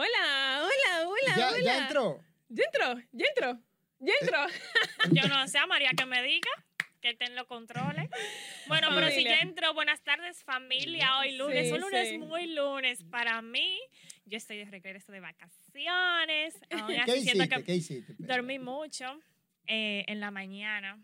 Hola, 0.00 0.62
hola, 0.62 1.08
hola, 1.10 1.34
¿Ya, 1.36 1.48
hola. 1.50 1.62
ya 1.62 1.78
entró? 1.82 2.24
¿Ya 2.48 2.64
entró? 2.64 3.02
¿Ya 3.12 3.26
entró? 3.26 3.62
¿Ya 3.98 4.12
entró? 4.22 4.46
Yo 5.12 5.28
no 5.28 5.46
sé, 5.46 5.58
María 5.68 5.90
que 5.94 6.06
me 6.06 6.22
diga 6.22 6.48
que 7.02 7.12
ten 7.12 7.36
los 7.36 7.46
controles. 7.46 8.08
Bueno, 8.66 8.88
pero 8.94 9.10
si 9.10 9.24
ya 9.24 9.40
entro, 9.40 9.74
buenas 9.74 10.02
tardes 10.02 10.42
familia, 10.42 11.18
hoy 11.18 11.36
lunes, 11.36 11.66
Sí, 11.66 11.72
un 11.74 11.80
lunes 11.82 12.08
sí. 12.08 12.16
muy 12.16 12.46
lunes 12.46 13.04
para 13.10 13.42
mí. 13.42 13.78
Yo 14.24 14.38
estoy 14.38 14.56
de 14.56 14.64
regreso 14.70 15.12
de 15.12 15.20
vacaciones, 15.20 16.54
aún 16.70 16.94
¿Qué 17.04 17.20
siento 17.20 17.42
hiciste? 17.44 17.48
que 17.56 17.64
¿Qué 17.64 17.74
hiciste? 17.74 18.14
dormí 18.20 18.58
mucho 18.58 19.20
eh, 19.66 20.04
en 20.06 20.18
la 20.20 20.30
mañana. 20.30 20.98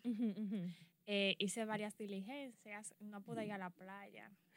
Eh, 1.09 1.36
hice 1.38 1.64
varias 1.64 1.96
diligencias, 1.96 2.93
no 2.98 3.23
pude 3.23 3.46
ir 3.46 3.52
a 3.52 3.59
la 3.59 3.70
playa. 3.70 4.30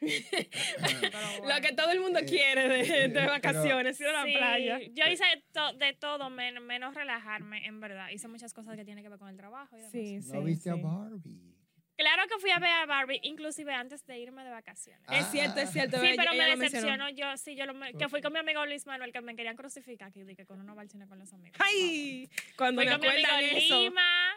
Ah, 1.12 1.56
Lo 1.56 1.60
que 1.60 1.72
todo 1.74 1.90
el 1.92 2.00
mundo 2.00 2.18
Eh, 2.20 2.24
quiere 2.24 2.68
de, 2.68 2.84
de 2.84 3.08
pero- 3.14 3.30
vacaciones, 3.30 4.00
ir 4.00 4.06
a 4.08 4.12
la 4.12 4.24
Sí, 4.24 4.32
playa. 4.36 4.78
Yo 4.92 5.06
hice 5.06 5.24
to- 5.52 5.72
de 5.74 5.92
todo, 5.92 6.28
men- 6.30 6.62
menos 6.64 6.94
relajarme, 6.94 7.66
en 7.66 7.78
verdad. 7.80 8.08
Hice 8.10 8.26
muchas 8.28 8.52
cosas 8.52 8.76
que 8.76 8.84
tienen 8.84 9.04
que 9.04 9.08
ver 9.10 9.18
con 9.18 9.28
el 9.28 9.36
trabajo 9.36 9.76
y 9.76 9.78
demás. 9.78 9.92
Sí, 9.92 10.22
sí. 10.22 10.32
¿No 10.32 10.42
viste 10.42 10.70
a. 10.70 10.74
Barbie? 10.74 11.54
Claro 11.96 12.22
que 12.28 12.38
fui 12.40 12.50
a 12.50 12.58
ver 12.58 12.70
a 12.70 12.86
Barbie, 12.86 13.20
inclusive 13.24 13.74
antes 13.74 14.06
de 14.06 14.18
irme 14.18 14.42
de 14.42 14.50
vacaciones. 14.50 15.04
Ah. 15.06 15.18
Es 15.18 15.26
cierto, 15.30 15.60
es 15.60 15.70
cierto. 15.70 16.00
sí, 16.00 16.06
ella- 16.08 16.16
pero 16.16 16.34
me 16.34 16.56
decepcionó. 16.56 17.10
Yo, 17.10 17.36
sí, 17.36 17.54
yo 17.56 17.66
lo, 17.66 17.74
me- 17.74 17.92
que 17.92 18.08
fui 18.08 18.22
con 18.22 18.32
mi 18.32 18.38
amigo 18.38 18.64
Luis 18.66 18.86
Manuel, 18.86 19.12
que 19.12 19.20
me 19.20 19.36
querían 19.36 19.54
crucificar, 19.56 20.10
que 20.10 20.24
dije 20.24 20.46
que 20.46 20.52
uno 20.52 20.64
no 20.64 20.74
va 20.74 20.82
al 20.82 20.88
cine 20.90 21.06
con 21.06 21.18
los 21.18 21.32
amigos. 21.32 21.58
¡Ay! 21.62 22.28
Cuando 22.56 22.82
me 22.82 22.90
con 22.90 23.00
mi 23.00 23.06
acuerdan 23.06 23.34
amigo 23.36 23.56
eso. 23.56 23.80
Lima 23.82 24.32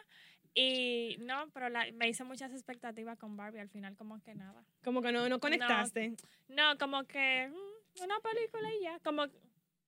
no, 1.35 1.49
pero 1.53 1.69
la- 1.69 1.91
me 1.93 2.07
hice 2.09 2.23
muchas 2.23 2.51
expectativas 2.51 3.17
con 3.17 3.35
Barbie, 3.37 3.59
al 3.59 3.69
final 3.69 3.95
como 3.95 4.21
que 4.21 4.35
nada. 4.35 4.63
Como 4.83 5.01
que 5.01 5.11
no, 5.11 5.27
no 5.29 5.39
conectaste. 5.39 6.15
No, 6.47 6.77
como 6.77 7.03
que 7.05 7.49
mm, 7.49 8.03
una 8.03 8.15
película 8.19 8.69
y 8.79 8.83
ya, 8.83 8.99
como 8.99 9.25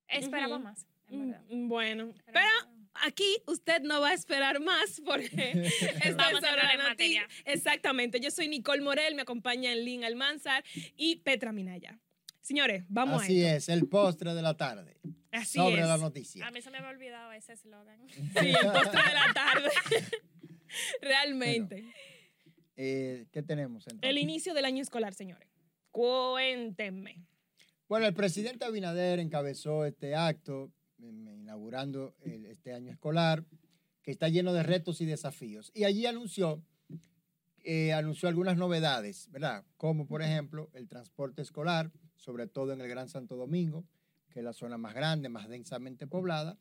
esperaba 0.08 0.56
Ujú. 0.56 0.64
más, 0.64 0.86
en 1.10 1.30
verdad. 1.32 1.46
Mm, 1.50 1.68
Bueno, 1.68 2.14
Pero 2.26 2.34
pero 2.34 2.48
no. 2.68 2.92
aquí 3.06 3.38
usted 3.48 3.82
no 3.82 4.02
va 4.02 4.10
a 4.10 4.14
esperar 4.14 4.60
más 4.60 5.02
porque 5.06 5.52
estoy 6.04 6.14
Vamos 6.14 6.44
a 6.44 6.48
sobre 6.48 6.50
entrar 6.52 6.66
la 6.66 6.74
en 6.74 6.90
noticia. 6.90 7.22
materia. 7.24 7.28
Exactamente. 7.54 8.20
Yo 8.20 8.32
soy 8.32 8.48
Nicole 8.48 8.82
Morel, 8.82 9.16
me 9.16 9.22
acompañan 9.24 9.78
Lynn 9.84 10.04
Almanzar 10.04 10.64
y 10.96 11.18
Petra 11.18 11.52
Minaya. 11.52 12.00
Señores, 12.42 12.84
vamos 12.90 13.24
Así 13.24 13.44
a 13.44 13.56
esto. 13.56 13.72
es, 13.72 13.78
el 13.78 13.88
postre 13.88 14.36
de 14.36 14.42
la 14.44 14.56
tarde. 14.56 14.98
Así 15.32 15.58
sobre 15.58 15.82
es. 15.82 15.88
la 15.88 15.98
noticia. 15.98 16.46
A 16.46 16.52
mí 16.52 16.62
se 16.62 16.70
me 16.70 16.78
había 16.78 16.92
olvidado 16.92 17.32
ese 17.32 17.54
eslogan. 17.54 18.00
Sí, 18.08 18.22
el 18.50 18.72
postre 18.72 19.02
de 19.02 19.14
la 19.16 19.34
tarde. 19.34 19.72
Realmente. 21.02 21.86
Eh, 22.78 23.26
¿Qué 23.32 23.42
tenemos 23.42 23.86
entonces? 23.88 24.10
El 24.10 24.18
inicio 24.18 24.54
del 24.54 24.66
año 24.66 24.82
escolar, 24.82 25.14
señores. 25.14 25.48
Cuéntenme. 25.92 27.26
Bueno, 27.88 28.06
el 28.08 28.14
presidente 28.14 28.66
Abinader 28.66 29.20
encabezó 29.20 29.86
este 29.86 30.16
acto 30.16 30.72
em, 31.00 31.28
inaugurando 31.42 32.16
el- 32.22 32.46
este 32.46 32.74
año 32.74 32.92
escolar 32.92 33.46
que 34.02 34.12
está 34.12 34.28
lleno 34.30 34.54
de 34.54 34.64
retos 34.64 35.02
y 35.02 35.06
desafíos. 35.06 35.72
Y 35.74 35.84
allí 35.86 36.06
anunció, 36.06 36.62
eh, 37.64 37.94
anunció 37.94 38.28
algunas 38.30 38.58
novedades, 38.58 39.30
¿verdad? 39.32 39.64
Como 39.78 40.06
por 40.08 40.22
ejemplo 40.22 40.70
el 40.74 40.88
transporte 40.88 41.42
escolar, 41.42 41.92
sobre 42.18 42.48
todo 42.48 42.74
en 42.74 42.82
el 42.82 42.88
Gran 42.88 43.08
Santo 43.10 43.36
Domingo, 43.36 43.86
que 44.30 44.40
es 44.40 44.46
la 44.46 44.54
zona 44.54 44.78
más 44.78 44.94
grande, 44.94 45.30
más 45.30 45.48
densamente 45.50 46.08
poblada, 46.08 46.58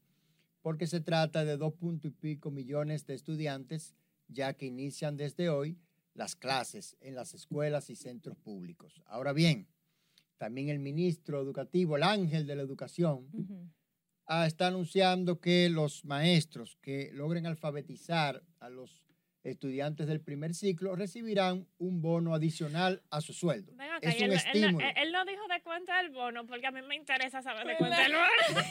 porque 0.64 0.86
se 0.86 1.02
trata 1.02 1.44
de 1.44 1.58
dos 1.58 1.74
punto 1.74 2.08
y 2.08 2.10
pico 2.10 2.50
millones 2.50 3.04
de 3.04 3.12
estudiantes, 3.12 3.94
ya 4.28 4.54
que 4.54 4.64
inician 4.64 5.14
desde 5.18 5.50
hoy 5.50 5.76
las 6.14 6.36
clases 6.36 6.96
en 7.00 7.14
las 7.14 7.34
escuelas 7.34 7.90
y 7.90 7.96
centros 7.96 8.38
públicos. 8.38 9.02
Ahora 9.04 9.34
bien, 9.34 9.68
también 10.38 10.70
el 10.70 10.78
ministro 10.78 11.38
educativo, 11.42 11.96
el 11.96 12.02
ángel 12.02 12.46
de 12.46 12.56
la 12.56 12.62
educación, 12.62 13.28
ah, 14.24 14.46
está 14.46 14.68
anunciando 14.68 15.38
que 15.38 15.68
los 15.68 16.02
maestros 16.06 16.78
que 16.80 17.10
logren 17.12 17.44
alfabetizar 17.44 18.42
a 18.58 18.70
los 18.70 19.04
estudiantes 19.44 20.06
del 20.06 20.20
primer 20.20 20.54
ciclo 20.54 20.96
recibirán 20.96 21.66
un 21.78 22.00
bono 22.02 22.34
adicional 22.34 23.02
a 23.10 23.20
su 23.20 23.32
sueldo. 23.32 23.72
Ven 23.76 23.90
acá, 23.90 24.08
Es 24.10 24.16
un 24.18 24.24
él, 24.24 24.32
estímulo. 24.32 24.86
él- 24.86 24.94
él 24.96 25.12
no 25.12 25.24
dijo 25.24 25.46
de 25.48 25.62
cuenta 25.62 25.98
del 26.02 26.10
bono, 26.10 26.46
porque 26.46 26.66
a 26.66 26.70
mí 26.70 26.80
me 26.82 26.96
interesa 26.96 27.42
saber 27.42 27.66
de 27.66 27.76
cuenta 27.76 28.00
del 28.02 28.12
bono. 28.12 28.62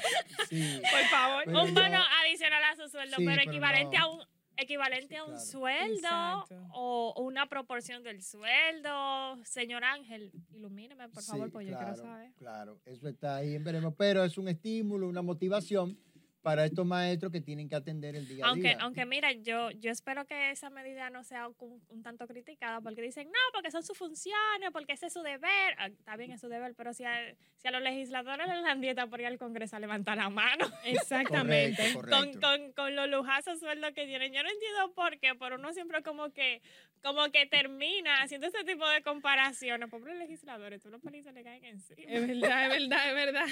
Sí, 0.49 0.81
Por 0.91 1.01
favor. 1.09 1.43
Un 1.47 1.53
yo- 1.53 1.73
bono 1.73 1.99
adicional 2.23 2.63
a 2.63 2.75
su 2.75 2.89
sueldo, 2.89 3.15
Sí, 3.17 3.23
pero 3.25 3.37
pero 3.39 3.51
equivalente 3.51 3.97
no. 3.97 4.03
a 4.03 4.09
un 4.13 4.21
equivalente 4.55 5.17
a 5.17 5.23
un 5.23 5.31
Claro. 5.31 5.45
sueldo 5.45 5.95
Exacto. 5.95 6.67
o 6.73 7.13
una 7.23 7.47
proporción 7.49 8.03
del 8.03 8.21
sueldo. 8.21 9.37
Señor 9.45 9.83
Ángel, 9.83 10.31
ilumíneme, 10.53 11.09
por 11.09 11.23
favor, 11.23 11.47
sí, 11.47 11.51
porque 11.51 11.67
yo 11.71 11.77
quiero 11.77 11.95
saber. 11.95 12.31
Claro, 12.37 12.79
eso 12.85 13.07
está 13.07 13.37
ahí 13.37 13.55
en 13.55 13.63
veremos, 13.63 13.93
pero 13.97 14.23
es 14.23 14.37
un 14.37 14.47
estímulo, 14.47 15.07
una 15.07 15.21
motivación 15.23 15.97
para 16.43 16.65
estos 16.65 16.85
maestros 16.85 17.31
que 17.31 17.41
tienen 17.41 17.67
que 17.69 17.75
atender 17.75 18.15
el 18.15 18.27
día 18.27 18.45
a 18.45 18.49
Aunque, 18.49 18.67
día. 18.67 18.77
aunque 18.81 19.05
mira, 19.05 19.31
yo, 19.31 19.71
yo 19.71 19.89
espero 19.89 20.25
que 20.25 20.51
esa 20.51 20.69
medida 20.69 21.09
no 21.09 21.23
sea 21.23 21.47
un, 21.47 21.81
un 21.87 22.03
tanto 22.03 22.27
criticada 22.27 22.81
porque 22.81 23.01
dicen, 23.01 23.27
no, 23.27 23.39
porque 23.53 23.71
son 23.71 23.81
sus 23.81 23.97
funciones, 23.97 24.69
porque 24.71 24.93
ese 24.93 25.07
es 25.07 25.13
su 25.13 25.21
deber. 25.21 25.75
Ah, 25.79 25.87
Está 25.87 26.17
bien, 26.17 26.31
es 26.31 26.41
su 26.41 26.49
deber, 26.49 26.75
pero 26.75 26.93
si 26.93 27.05
a, 27.05 27.33
si 27.57 27.67
a 27.67 27.71
los 27.71 27.81
legisladores 27.81 28.45
les 28.47 28.61
dan 28.61 28.81
dieta 28.81 29.07
por 29.07 29.21
ir 29.21 29.27
al 29.27 29.37
Congreso 29.37 29.77
a 29.77 29.79
levantar 29.79 30.17
la 30.17 30.29
mano 30.29 30.65
Exactamente. 30.83 31.93
Correcto, 31.93 32.17
con, 32.17 32.33
correcto. 32.33 32.47
con, 32.47 32.71
con 32.73 32.95
los 32.95 33.09
lujazos 33.09 33.59
sueldos 33.59 33.91
que 33.93 34.05
tienen. 34.05 34.33
Yo 34.33 34.43
no 34.43 34.49
entiendo 34.49 34.93
por 34.93 35.17
qué, 35.19 35.33
pero 35.39 35.55
uno 35.55 35.71
siempre 35.71 36.03
como 36.03 36.31
que, 36.33 36.61
como 37.01 37.31
que 37.31 37.45
termina 37.45 38.21
haciendo 38.21 38.47
ese 38.47 38.63
tipo 38.65 38.85
de 38.89 39.01
comparaciones. 39.01 39.89
Pobres 39.89 40.17
legisladores, 40.17 40.81
todos 40.81 40.91
los 40.93 41.01
policías 41.01 41.33
le 41.33 41.43
caen 41.43 41.63
encima. 41.63 42.01
Es 42.05 42.27
verdad, 42.27 42.65
es 42.65 42.89
verdad, 42.89 43.07
es 43.07 43.15
verdad. 43.15 43.47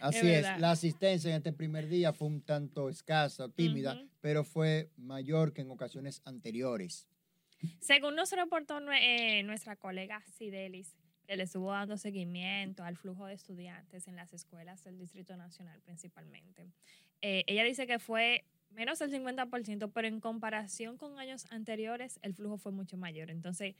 Así 0.00 0.28
Es 0.28 0.42
la 0.58 0.70
asistencia 0.70 1.30
en 1.30 1.36
este 1.36 1.52
primer 1.52 1.88
día 1.88 2.12
fue 2.12 2.28
un 2.28 2.40
tanto 2.42 2.88
escasa 2.88 3.46
o 3.46 3.48
tímida, 3.48 4.00
pero 4.20 4.44
fue 4.44 4.90
mayor 4.96 5.52
que 5.52 5.62
en 5.62 5.70
ocasiones 5.70 6.22
anteriores. 6.24 7.08
Según 7.80 8.14
nos 8.14 8.30
reportó 8.32 8.80
eh, 8.92 9.42
nuestra 9.42 9.76
colega 9.76 10.22
Sidelis, 10.36 10.96
que 11.26 11.36
le 11.36 11.42
estuvo 11.42 11.72
dando 11.72 11.98
seguimiento 11.98 12.84
al 12.84 12.96
flujo 12.96 13.26
de 13.26 13.34
estudiantes 13.34 14.08
en 14.08 14.16
las 14.16 14.32
escuelas 14.32 14.84
del 14.84 14.96
Distrito 14.96 15.36
Nacional 15.36 15.80
principalmente, 15.82 16.72
eh, 17.20 17.44
ella 17.46 17.64
dice 17.64 17.86
que 17.86 17.98
fue 17.98 18.44
menos 18.70 18.98
del 18.98 19.10
50%, 19.10 19.90
pero 19.92 20.08
en 20.08 20.20
comparación 20.20 20.96
con 20.96 21.18
años 21.18 21.46
anteriores, 21.50 22.18
el 22.22 22.34
flujo 22.34 22.58
fue 22.58 22.72
mucho 22.72 22.96
mayor. 22.96 23.30
Entonces, 23.30 23.74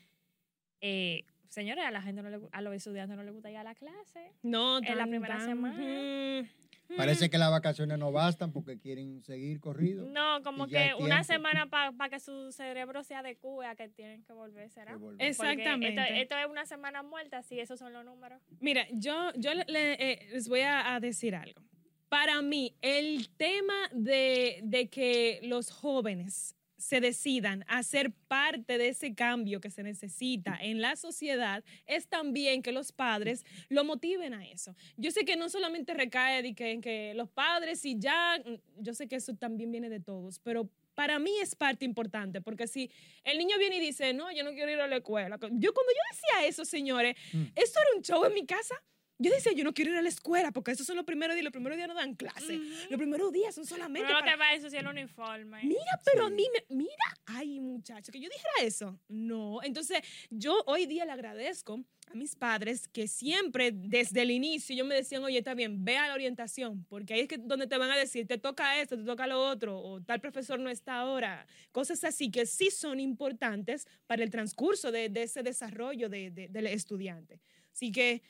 eh, 0.81 1.25
señores, 1.49 1.85
a 1.85 1.91
la 1.91 2.03
gente, 2.03 2.23
no 2.23 2.31
le 2.31 2.39
a 2.53 2.61
los 2.63 2.75
estudiantes 2.75 3.17
no 3.17 3.23
les 3.23 3.33
gusta 3.33 3.51
ir 3.51 3.57
a 3.57 3.65
la 3.65 3.75
clase. 3.75 4.33
No, 4.43 4.79
En 4.79 4.85
la 4.85 4.97
tan, 4.97 5.11
primera 5.11 5.39
tan, 5.39 5.47
semana. 5.47 5.77
mm, 5.79 6.97
Parece 6.97 7.29
que 7.29 7.37
las 7.37 7.51
vacaciones 7.51 7.99
no 7.99 8.13
bastan 8.13 8.51
porque 8.51 8.79
quieren 8.79 9.23
seguir 9.23 9.61
corrido. 9.61 10.07
No, 10.07 10.43
como 10.43 10.67
que 10.69 10.93
una 10.99 11.23
semana 11.23 11.67
para 11.69 12.09
que 12.09 12.19
su 12.19 12.51
cerebro 12.51 13.05
se 13.05 13.15
adecue 13.15 13.67
a 13.67 13.77
que 13.77 13.89
tienen 13.91 14.23
que 14.25 14.33
volver, 14.33 14.71
¿será? 14.71 14.93
que 14.93 14.97
volver. 14.99 15.19
Porque 15.19 15.27
Exactamente. 15.29 16.01
Esto, 16.01 16.15
esto 16.15 16.39
es 16.39 16.47
una 16.51 16.65
semana 16.65 17.03
muerta, 17.03 17.43
sí, 17.43 17.61
esos 17.61 17.79
son 17.79 17.93
los 17.93 18.05
números. 18.07 18.41
Mira, 18.61 18.87
yo, 18.93 19.33
yo 19.37 19.53
le- 19.53 19.67
le- 19.69 19.93
eh, 20.13 20.29
les 20.33 20.49
voy 20.49 20.61
a, 20.61 20.95
a 20.95 21.01
decir 21.01 21.35
algo. 21.35 21.61
Para 22.09 22.41
mí, 22.41 22.75
el 22.81 23.29
tema 23.37 23.75
de, 23.93 24.61
de 24.63 24.89
que 24.89 25.41
los 25.43 25.71
jóvenes 25.71 26.57
se 26.79 27.01
decidan 27.01 27.65
a 27.69 27.83
ser 27.83 28.13
parte 28.29 28.79
de 28.79 28.89
ese 28.89 29.15
cambio 29.15 29.61
que 29.61 29.71
se 29.71 29.83
necesita 29.83 30.57
en 30.61 30.81
la 30.81 30.97
sociedad 30.97 31.65
es 31.87 32.07
también 32.07 32.63
que 32.63 32.73
los 32.73 32.93
padres 32.93 33.45
lo 33.69 33.85
motiven 33.85 34.33
a 34.33 34.47
eso. 34.49 34.75
Yo 34.97 35.11
sé 35.11 35.25
que 35.25 35.37
no 35.37 35.49
solamente 35.49 35.93
recae 35.93 36.43
de 36.43 36.55
que, 36.55 36.71
en 36.71 36.81
que 36.81 37.13
los 37.15 37.29
padres 37.29 37.85
y 37.85 37.99
ya, 37.99 38.39
mm, 38.39 38.83
yo 38.83 38.95
sé 38.95 39.09
que 39.09 39.17
eso 39.17 39.35
también 39.35 39.71
viene 39.73 39.91
de 39.91 40.01
todos, 40.01 40.39
pero 40.39 40.71
para 40.95 41.19
mí 41.19 41.33
es 41.41 41.55
parte 41.55 41.85
importante, 41.85 42.41
porque 42.41 42.67
si 42.67 42.91
el 43.25 43.39
niño 43.39 43.57
viene 43.59 43.77
y 43.77 43.81
dice, 43.81 44.13
no, 44.15 44.33
yo 44.33 44.43
no 44.43 44.53
quiero 44.53 44.71
ir 44.73 44.81
a 44.81 44.89
la 44.89 44.97
escuela, 44.97 45.37
yo 45.37 45.73
cuando 45.73 45.93
yo 45.93 46.01
decía 46.13 46.47
eso, 46.49 46.65
señores, 46.65 47.17
Mm. 47.33 47.45
esto 47.55 47.81
era 47.81 47.97
un 47.97 48.03
show 48.03 48.25
en 48.25 48.35
mi 48.35 48.47
casa. 48.47 48.75
Yo 49.21 49.33
decía, 49.33 49.53
yo 49.53 49.65
no 49.65 49.75
quiero 49.75 49.91
ir 49.91 49.97
a 49.99 50.03
la 50.03 50.09
escuela 50.09 50.53
porque 50.53 50.71
esos 50.71 50.87
son 50.87 50.95
los 50.97 51.05
primeros 51.05 51.35
días. 51.35 51.43
Los 51.45 51.53
primeros 51.53 51.77
días 51.77 51.89
no 51.89 51.95
dan 51.95 52.15
clase. 52.15 52.57
Los 52.89 52.99
primeros 52.99 53.33
días 53.33 53.53
son 53.55 53.67
solamente 53.67 54.07
Pero 54.07 54.15
no 54.19 54.21
para- 54.21 54.33
te 54.33 54.39
va 54.39 54.49
a 54.51 54.55
ensuciar 54.55 54.85
el 54.85 54.91
uniforme. 54.91 55.61
Mira, 55.65 56.01
pero 56.05 56.27
a 56.27 56.29
Sí. 56.29 56.35
mí 56.35 56.47
me... 56.53 56.77
Mira, 56.77 56.93
ay, 57.27 57.59
muchacho, 57.59 58.13
que 58.13 58.21
yo 58.21 58.29
dijera 58.29 58.53
eso. 58.63 58.99
No. 59.09 59.61
Entonces, 59.65 60.03
yo 60.31 60.63
hoy 60.67 60.87
día 60.87 61.05
le 61.05 61.11
agradezco 61.13 61.83
a 62.07 62.15
mis 62.15 62.37
padres 62.37 62.87
que 62.89 63.09
siempre, 63.09 63.73
desde 63.73 64.23
el 64.23 64.31
inicio, 64.31 64.75
yo 64.77 64.85
me 64.85 64.95
decían, 64.95 65.23
oye, 65.25 65.39
está 65.39 65.53
bien, 65.55 65.85
ve 65.85 65.97
a 65.99 66.07
la 66.09 66.15
orientación, 66.15 66.87
porque 66.89 67.13
ahí 67.15 67.21
es 67.21 67.29
que 67.29 67.37
donde 67.39 67.67
te 67.67 67.77
van 67.77 67.91
a 67.91 67.97
decir, 67.97 68.27
te 68.27 68.39
toca 68.39 68.81
esto, 68.81 68.97
te 68.97 69.05
toca 69.05 69.27
lo 69.27 69.39
otro, 69.47 69.79
o 69.79 70.01
tal 70.01 70.21
profesor 70.21 70.59
no 70.61 70.71
está 70.71 71.01
ahora. 71.01 71.47
Cosas 71.73 72.05
así 72.05 72.31
que 72.31 72.47
sí 72.47 72.71
son 72.71 72.99
importantes 73.01 73.87
para 74.07 74.23
el 74.23 74.31
transcurso 74.31 74.91
de, 74.93 75.09
de 75.11 75.25
ese 75.25 75.43
desarrollo 75.43 76.09
de- 76.09 76.31
de- 76.31 76.49
del 76.49 76.69
estudiante. 76.69 77.41
Así 77.79 77.93
que, 77.93 78.23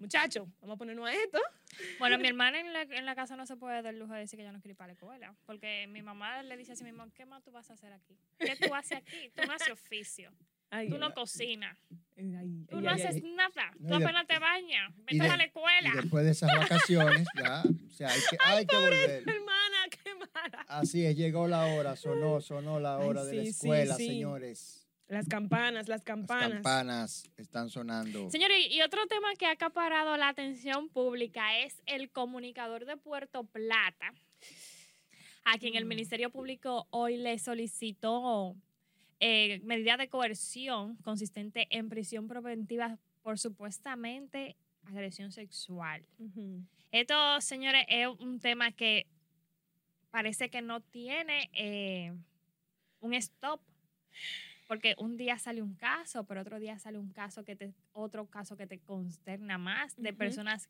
muchachos, 0.00 0.48
vamos 0.60 0.74
a 0.74 0.78
ponernos 0.78 1.06
a 1.08 1.14
esto. 1.14 1.38
Bueno, 2.00 2.18
mi 2.18 2.26
hermana 2.26 2.58
en 2.58 2.72
la, 2.72 2.82
en 2.82 3.06
la 3.06 3.14
casa 3.14 3.36
no 3.36 3.46
se 3.46 3.56
puede 3.56 3.80
dar 3.80 3.94
el 3.94 4.00
lujo 4.00 4.12
de 4.14 4.18
decir 4.18 4.36
que 4.36 4.42
ya 4.42 4.50
no 4.50 4.58
quiere 4.58 4.72
ir 4.72 4.76
para 4.76 4.88
la 4.88 4.92
escuela. 4.94 5.32
Porque 5.46 5.86
mi 5.86 6.02
mamá 6.02 6.42
le 6.42 6.56
dice 6.56 6.72
a 6.72 6.76
sí 6.76 6.82
misma, 6.82 7.08
¿qué 7.14 7.24
más 7.24 7.44
tú 7.44 7.52
vas 7.52 7.70
a 7.70 7.74
hacer 7.74 7.92
aquí? 7.92 8.18
¿Qué 8.36 8.56
tú 8.56 8.74
haces 8.74 8.98
aquí? 8.98 9.30
Tú 9.36 9.46
no 9.46 9.52
haces 9.52 9.68
oficio. 9.70 10.32
Ay, 10.70 10.88
Tú 10.88 10.98
no 10.98 11.14
cocinas. 11.14 11.78
Tú 11.88 11.94
ay, 12.16 12.82
no 12.82 12.90
ay, 12.90 13.00
haces 13.00 13.14
ay. 13.14 13.34
nada. 13.36 13.70
Tú 13.86 13.94
apenas 13.94 14.26
te 14.26 14.40
bañas. 14.40 14.92
de- 15.08 15.20
a 15.20 15.36
la 15.36 15.44
escuela. 15.44 15.90
Y 15.94 15.96
después 15.98 16.24
de 16.24 16.32
esas 16.32 16.50
vacaciones, 16.58 17.28
ya, 17.36 17.62
o 17.62 17.90
sea, 17.90 18.08
hay 18.08 18.20
que, 18.28 18.36
hay 18.40 18.66
que 18.66 18.74
volver. 18.76 19.22
Hermana, 19.24 19.76
qué 20.02 20.10
mala. 20.34 20.64
Así 20.66 21.06
es, 21.06 21.16
llegó 21.16 21.46
la 21.46 21.64
hora, 21.66 21.94
sonó, 21.94 22.40
sonó 22.40 22.80
la 22.80 22.96
Ay, 22.98 23.06
hora 23.06 23.24
de 23.24 23.34
la 23.36 23.42
sí, 23.44 23.52
sí, 23.52 23.58
escuela, 23.60 23.94
sí. 23.94 24.06
señores. 24.08 24.85
Las 25.08 25.28
campanas, 25.28 25.88
las 25.88 25.88
Las 25.88 26.02
campanas. 26.02 26.52
campanas 26.52 27.30
están 27.36 27.70
sonando. 27.70 28.28
Señores, 28.30 28.66
y 28.70 28.82
otro 28.82 29.06
tema 29.06 29.28
que 29.38 29.46
ha 29.46 29.52
acaparado 29.52 30.16
la 30.16 30.28
atención 30.28 30.88
pública 30.88 31.58
es 31.60 31.80
el 31.86 32.10
comunicador 32.10 32.86
de 32.86 32.96
Puerto 32.96 33.44
Plata, 33.44 34.12
a 35.44 35.58
quien 35.58 35.76
el 35.76 35.84
Mm. 35.84 35.88
Ministerio 35.88 36.30
Público 36.30 36.88
hoy 36.90 37.18
le 37.18 37.38
solicitó 37.38 38.56
eh, 39.20 39.60
medida 39.64 39.96
de 39.96 40.08
coerción 40.08 40.96
consistente 40.96 41.68
en 41.70 41.88
prisión 41.88 42.26
preventiva 42.28 42.98
por 43.22 43.38
supuestamente 43.38 44.56
agresión 44.86 45.30
sexual. 45.32 46.04
Esto, 46.92 47.40
señores, 47.40 47.86
es 47.88 48.08
un 48.08 48.40
tema 48.40 48.72
que 48.72 49.06
parece 50.10 50.50
que 50.50 50.62
no 50.62 50.80
tiene 50.80 51.48
eh, 51.54 52.12
un 53.00 53.14
stop. 53.14 53.60
Porque 54.66 54.94
un 54.98 55.16
día 55.16 55.38
sale 55.38 55.62
un 55.62 55.74
caso, 55.74 56.24
pero 56.24 56.40
otro 56.40 56.58
día 56.58 56.78
sale 56.78 56.98
un 56.98 57.12
caso 57.12 57.44
que 57.44 57.54
te, 57.54 57.72
otro 57.92 58.26
caso 58.26 58.56
que 58.56 58.66
te 58.66 58.78
consterna 58.78 59.58
más, 59.58 59.94
de 59.96 60.12
personas 60.12 60.68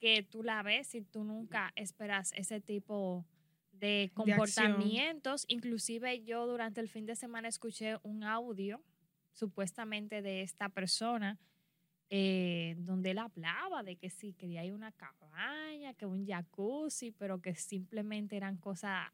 que 0.00 0.22
tú 0.22 0.42
la 0.42 0.62
ves 0.62 0.94
y 0.94 1.02
tú 1.02 1.24
nunca 1.24 1.72
esperas 1.76 2.32
ese 2.34 2.60
tipo 2.60 3.24
de 3.72 4.10
comportamientos. 4.14 5.44
Inclusive 5.48 6.22
yo 6.24 6.46
durante 6.46 6.80
el 6.80 6.88
fin 6.88 7.06
de 7.06 7.14
semana 7.14 7.48
escuché 7.48 7.96
un 8.02 8.24
audio 8.24 8.82
supuestamente 9.32 10.22
de 10.22 10.42
esta 10.42 10.68
persona 10.68 11.38
eh, 12.08 12.76
donde 12.78 13.10
él 13.10 13.18
hablaba 13.18 13.82
de 13.82 13.96
que 13.96 14.10
sí, 14.10 14.32
quería 14.32 14.64
ir 14.64 14.72
a 14.72 14.76
una 14.76 14.92
cabaña, 14.92 15.92
que 15.94 16.06
un 16.06 16.24
jacuzzi, 16.24 17.10
pero 17.10 17.40
que 17.40 17.54
simplemente 17.56 18.36
eran 18.36 18.56
cosas 18.56 19.08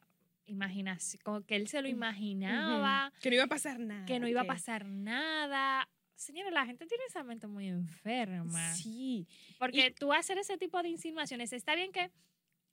imaginación, 0.47 1.45
que 1.45 1.57
él 1.57 1.69
se 1.69 1.83
lo 1.83 1.89
imaginaba, 1.89 3.13
Que 3.21 3.31
no 3.31 3.35
iba 3.37 3.45
a 3.45 3.49
pasar 3.49 3.79
nada. 3.79 4.05
que 4.07 4.19
no 4.21 4.29
iba 4.29 4.41
a 4.41 4.45
que- 4.45 4.49
pasar 4.49 4.87
nada. 4.87 5.89
Señora, 6.15 6.51
la 6.51 6.67
gente 6.67 6.87
tiene 6.87 7.05
esa 7.09 7.25
mente 7.25 7.47
muy 7.47 7.67
enferma. 7.69 8.75
Sí. 8.75 9.27
Porque 9.59 9.91
tú 9.91 10.13
hacer 10.13 10.39
ese 10.39 10.57
tipo 10.59 10.81
de 10.83 10.89
insinuaciones, 10.91 11.53
está 11.53 11.75
bien 11.75 11.91
que 11.93 12.11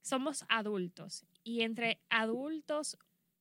somos 0.01 0.45
adultos 0.49 1.25
y 1.43 1.61
entre 1.61 1.99
adultos 2.09 2.97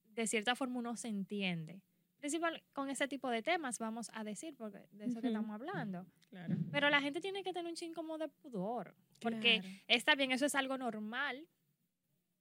de 0.06 0.26
cierta 0.26 0.54
forma 0.56 0.78
uno 0.78 0.96
se 0.96 1.08
entiende. 1.08 1.82
Principal 2.18 2.64
con 2.72 2.90
ese 2.90 3.06
tipo 3.06 3.30
de 3.30 3.42
temas 3.42 3.78
vamos 3.78 4.10
a 4.12 4.24
decir, 4.24 4.54
porque 4.56 4.78
de 4.92 5.04
eso 5.04 5.20
que 5.20 5.28
Ujú. 5.28 5.36
estamos 5.36 5.50
hablando. 5.54 6.06
Claro. 6.30 6.56
Pero 6.72 6.90
la 6.90 7.00
gente 7.00 7.20
tiene 7.20 7.42
que 7.44 7.52
tener 7.52 7.70
un 7.70 7.76
chin 7.76 7.92
como 7.94 8.18
de 8.18 8.28
pudor, 8.28 8.94
porque 9.20 9.60
Claro. 9.60 9.76
está 9.86 10.14
bien, 10.16 10.32
eso 10.32 10.46
es 10.46 10.54
algo 10.54 10.76
normal. 10.78 11.46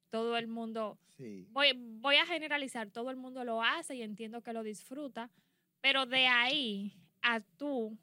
Todo 0.09 0.37
el 0.37 0.47
mundo, 0.47 0.97
Sí. 1.17 1.47
voy, 1.51 1.71
voy 1.75 2.15
a 2.15 2.25
generalizar, 2.25 2.89
todo 2.91 3.09
el 3.09 3.17
mundo 3.17 3.43
lo 3.43 3.61
hace 3.61 3.95
y 3.95 4.01
entiendo 4.03 4.41
que 4.41 4.53
lo 4.53 4.63
disfruta, 4.63 5.29
pero 5.81 6.05
de 6.05 6.27
ahí 6.27 6.93
a 7.21 7.41
tú 7.41 7.97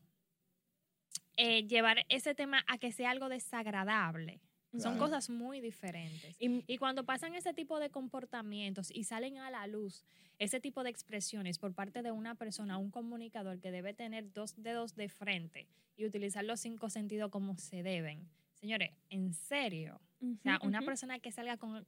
eh, 1.36 1.66
llevar 1.66 2.04
ese 2.08 2.34
tema 2.34 2.62
a 2.68 2.78
que 2.78 2.92
sea 2.92 3.10
algo 3.10 3.28
desagradable, 3.28 4.40
son 4.78 4.98
cosas 4.98 5.30
muy 5.30 5.60
diferentes. 5.60 6.36
Y- 6.40 6.64
Y 6.66 6.78
cuando 6.78 7.04
pasan 7.04 7.34
ese 7.34 7.54
tipo 7.54 7.78
de 7.78 7.90
comportamientos 7.90 8.90
y 8.90 9.04
salen 9.04 9.38
a 9.38 9.50
la 9.50 9.66
luz 9.68 10.04
ese 10.38 10.58
tipo 10.60 10.82
de 10.82 10.90
expresiones 10.90 11.58
por 11.60 11.72
parte 11.74 12.02
de 12.02 12.10
una 12.10 12.34
persona, 12.34 12.76
un 12.78 12.90
comunicador 12.90 13.60
que 13.60 13.70
debe 13.70 13.94
tener 13.94 14.32
dos 14.32 14.54
dedos 14.60 14.96
de 14.96 15.08
frente 15.08 15.68
y 15.96 16.06
utilizar 16.06 16.44
los 16.44 16.58
cinco 16.60 16.90
sentidos 16.90 17.30
como 17.30 17.56
se 17.56 17.84
deben. 17.84 18.28
Señores, 18.64 18.93
en 19.11 19.34
serio. 19.34 20.00
O 20.22 20.43
sea, 20.43 20.58
una 20.62 20.81
persona 20.81 21.19
que 21.19 21.31
salga 21.31 21.58
con, 21.58 21.87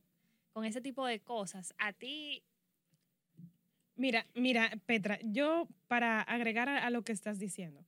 con 0.52 0.66
ese 0.66 0.82
tipo 0.82 1.06
de 1.06 1.20
cosas, 1.20 1.72
a 1.78 1.94
ti, 1.94 2.42
Mira, 3.94 4.26
mira, 4.34 4.70
Petra, 4.84 5.18
yo 5.22 5.68
para 5.88 6.20
agregar 6.20 6.68
a, 6.68 6.84
a 6.84 6.90
lo 6.90 7.02
que 7.02 7.12
estás 7.12 7.38
diciendo, 7.38 7.82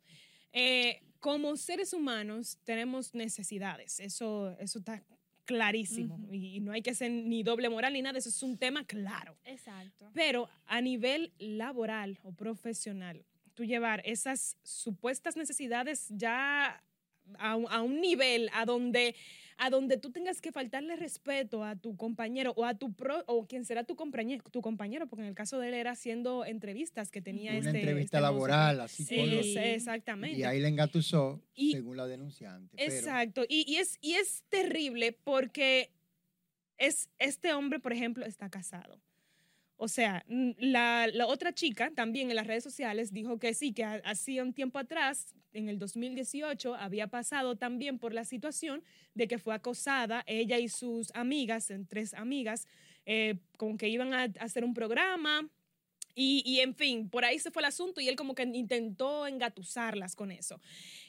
eh, 0.54 1.02
como 1.20 1.54
seres 1.58 1.92
humanos 1.92 2.56
tenemos 2.64 3.14
necesidades, 3.14 4.00
eso, 4.00 4.56
eso 4.58 4.78
está 4.78 5.04
clarísimo 5.44 6.18
y 6.32 6.60
no 6.60 6.72
hay 6.72 6.80
que 6.80 6.94
ser 6.94 7.10
ni 7.10 7.42
doble 7.42 7.68
moral 7.68 7.92
ni 7.92 8.00
nada, 8.00 8.18
eso 8.18 8.30
es 8.30 8.42
un 8.42 8.56
tema 8.56 8.86
claro. 8.86 9.36
exacto. 9.44 10.10
Pero 10.14 10.48
a 10.64 10.80
nivel 10.80 11.34
laboral 11.38 12.18
o 12.22 12.32
profesional, 12.32 13.22
tú 13.52 13.66
llevar 13.66 14.00
esas 14.06 14.56
supuestas 14.62 15.36
necesidades 15.36 16.06
ya 16.08 16.82
a, 17.38 17.56
un- 17.56 17.66
a 17.70 17.82
un 17.82 18.00
nivel 18.00 18.48
a 18.52 18.64
donde, 18.64 19.14
a 19.56 19.70
donde 19.70 19.96
tú 19.96 20.10
tengas 20.12 20.40
que 20.40 20.52
faltarle 20.52 20.96
respeto 20.96 21.64
a 21.64 21.76
tu 21.76 21.96
compañero 21.96 22.52
o 22.56 22.64
a 22.64 22.74
tu 22.78 22.92
pro, 22.94 23.24
o 23.26 23.46
quien 23.46 23.64
será 23.64 23.84
tu 23.84 23.96
compañero, 23.96 24.44
tu 24.50 24.60
compañero, 24.62 25.06
porque 25.08 25.22
en 25.22 25.28
el 25.28 25.34
caso 25.34 25.58
de 25.58 25.68
él 25.68 25.74
era 25.74 25.90
haciendo 25.92 26.44
entrevistas 26.44 27.10
que 27.10 27.20
tenía 27.20 27.50
Una 27.52 27.58
este, 27.70 27.78
entrevista 27.80 28.18
este 28.18 28.22
laboral, 28.22 28.80
así 28.80 29.04
Sí, 29.04 29.14
exactamente. 29.58 30.38
Y 30.38 30.44
ahí 30.44 30.60
le 30.60 30.68
engatusó, 30.68 31.42
Y- 31.54 31.72
según 31.72 31.96
la 31.96 32.06
denunciante. 32.06 32.76
pero- 32.76 32.92
Exacto, 32.92 33.44
y, 33.48 33.64
y 33.70 33.76
es, 33.76 33.98
y 34.00 34.14
es 34.14 34.44
terrible 34.48 35.12
porque 35.12 35.90
es, 36.76 37.08
este 37.18 37.52
hombre, 37.52 37.80
por 37.80 37.92
ejemplo, 37.92 38.24
está 38.24 38.48
casado. 38.48 39.00
O 39.80 39.86
sea, 39.86 40.24
la, 40.28 41.08
otra 41.28 41.54
chica 41.54 41.92
también 41.94 42.30
en 42.30 42.36
las 42.36 42.48
redes 42.48 42.64
sociales 42.64 43.12
dijo 43.12 43.38
que 43.38 43.54
sí, 43.54 43.72
que 43.72 43.84
ha- 43.84 44.02
hacía 44.04 44.42
un 44.42 44.52
tiempo 44.52 44.78
atrás, 44.80 45.34
en 45.52 45.68
el 45.68 45.78
2018, 45.78 46.74
había 46.74 47.06
pasado 47.06 47.56
también 47.56 47.98
por 47.98 48.12
la 48.12 48.24
situación 48.24 48.82
de 49.14 49.28
que 49.28 49.38
fue 49.38 49.54
acosada 49.54 50.24
ella 50.26 50.58
y 50.58 50.68
sus 50.68 51.10
amigas, 51.14 51.72
tres 51.88 52.12
amigas, 52.14 52.66
eh, 53.06 53.36
como 53.56 53.76
que 53.76 53.88
iban 53.88 54.12
a 54.14 54.24
hacer 54.40 54.64
un 54.64 54.74
programa 54.74 55.48
y, 56.14 56.42
y, 56.44 56.58
en 56.60 56.74
fin, 56.74 57.08
por 57.08 57.24
ahí 57.24 57.38
se 57.38 57.52
fue 57.52 57.62
el 57.62 57.66
asunto 57.66 58.00
y 58.00 58.08
él 58.08 58.16
como 58.16 58.34
que 58.34 58.42
intentó 58.42 59.28
engatusarlas 59.28 60.16
con 60.16 60.32
eso. 60.32 60.60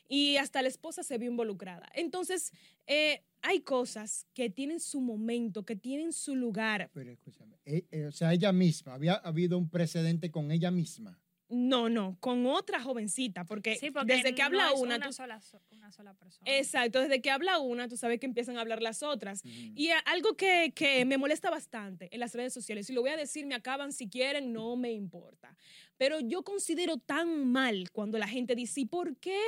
Y 0.08 0.38
hasta 0.38 0.62
la 0.62 0.68
esposa 0.68 1.02
se 1.02 1.18
vio 1.18 1.32
involucrada. 1.32 1.90
Entonces, 1.96 2.54
eh, 2.86 3.24
hay 3.42 3.62
cosas 3.62 4.26
que 4.34 4.50
tienen 4.50 4.80
su 4.80 5.02
momento, 5.02 5.64
que 5.66 5.76
tienen 5.76 6.14
su 6.14 6.36
lugar. 6.36 6.90
Pero 6.94 7.12
escúchame, 7.12 7.58
eh, 7.66 7.86
eh, 7.92 8.06
o 8.06 8.12
sea, 8.12 8.34
ella 8.34 8.52
misma, 8.52 8.94
había 8.94 9.14
habido 9.16 9.58
un 9.58 9.70
precedente 9.70 10.32
con 10.32 10.52
ella 10.52 10.72
misma. 10.72 11.20
No, 11.52 11.90
no, 11.90 12.16
con 12.20 12.46
otra 12.46 12.80
jovencita, 12.80 13.44
porque, 13.44 13.76
Sí, 13.76 13.90
porque 13.90 14.14
desde 14.18 14.36
que 14.36 14.44
habla 14.44 14.66
no 14.70 14.76
una, 14.82 14.98
una, 14.98 15.08
tú- 15.08 15.14
sola, 15.14 15.42
una 15.72 15.92
sola 15.92 16.14
persona. 16.14 16.52
exacto, 16.56 17.00
desde 17.00 17.24
que 17.24 17.32
habla 17.32 17.58
una, 17.58 17.88
tú 17.88 17.98
sabes 17.98 18.20
que 18.20 18.28
empiezan 18.28 18.58
a 18.58 18.62
hablar 18.62 18.84
las 18.84 19.02
otras. 19.02 19.42
Y 19.44 19.90
a- 19.90 19.98
algo 19.98 20.36
que, 20.36 20.72
que 20.76 21.06
me 21.06 21.18
molesta 21.18 21.50
bastante 21.50 22.08
en 22.14 22.20
las 22.20 22.36
redes 22.36 22.54
sociales, 22.54 22.88
y 22.92 22.94
lo 22.94 23.02
voy 23.02 23.10
a 23.10 23.18
decir, 23.18 23.48
me 23.48 23.56
acaban 23.56 23.94
si 23.94 24.08
quieren, 24.08 24.54
no 24.54 24.76
me 24.76 24.92
importa. 24.92 25.58
Pero 25.98 26.20
yo 26.20 26.44
considero 26.44 26.98
tan 26.98 27.52
mal 27.52 27.90
cuando 27.92 28.20
la 28.20 28.28
gente 28.28 28.54
dice, 28.54 28.82
¿y 28.82 28.86
por 28.86 29.18
qué 29.18 29.40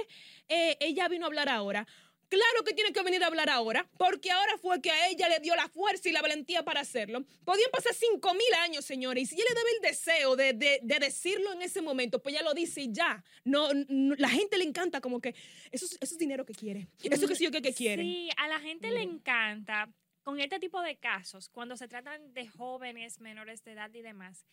eh, 0.49 0.77
ella 0.79 1.07
vino 1.07 1.25
a 1.25 1.27
hablar 1.27 1.49
ahora? 1.49 1.85
Claro 2.31 2.63
que 2.65 2.73
tiene 2.73 2.93
que 2.93 3.03
venir 3.03 3.21
a 3.25 3.27
hablar 3.27 3.49
ahora, 3.49 3.85
porque 3.97 4.31
ahora 4.31 4.57
fue 4.57 4.81
que 4.81 4.89
a 4.89 5.09
ella 5.09 5.27
le 5.27 5.41
dio 5.41 5.53
la 5.53 5.67
fuerza 5.67 6.07
y 6.07 6.13
la 6.13 6.21
valentía 6.21 6.63
para 6.63 6.79
hacerlo. 6.79 7.25
Podían 7.43 7.69
pasar 7.71 7.93
cinco 7.93 8.33
mil 8.33 8.53
años, 8.61 8.85
señores, 8.85 9.23
y 9.23 9.25
si 9.25 9.35
ella 9.35 9.43
le 9.49 9.55
daba 9.55 9.69
el 9.75 9.81
deseo 9.81 10.35
de, 10.37 10.53
de- 10.53 10.79
de 10.81 10.99
decirlo 10.99 11.51
en 11.51 11.61
ese 11.61 11.81
momento, 11.81 12.21
pues 12.23 12.33
ella 12.33 12.43
lo 12.45 12.53
dice 12.53 12.79
y 12.83 12.93
ya. 12.93 13.21
No, 13.43 13.67
no, 13.89 14.15
la 14.15 14.29
gente 14.29 14.57
le 14.57 14.63
encanta 14.63 15.01
como 15.01 15.19
que 15.19 15.35
eso, 15.71 15.85
es- 15.85 15.97
eso 15.99 16.13
es 16.15 16.17
dinero 16.17 16.45
que 16.45 16.53
quiere, 16.53 16.87
eso 17.03 17.27
que 17.27 17.35
sí 17.35 17.43
yo 17.43 17.51
que, 17.51 17.61
que 17.61 17.73
quiere. 17.73 18.01
Sí, 18.01 18.29
a 18.37 18.47
la 18.47 18.61
gente 18.61 18.91
le 18.91 19.05
Mm. 19.05 19.09
encanta, 19.17 19.89
con 20.23 20.39
este 20.39 20.57
tipo 20.59 20.81
de 20.81 20.95
casos, 20.95 21.49
cuando 21.49 21.75
se 21.75 21.89
tratan 21.89 22.33
de 22.33 22.47
jóvenes 22.47 23.19
menores 23.19 23.63
de 23.65 23.73
edad 23.73 23.93
y 23.93 24.01
demás, 24.01 24.45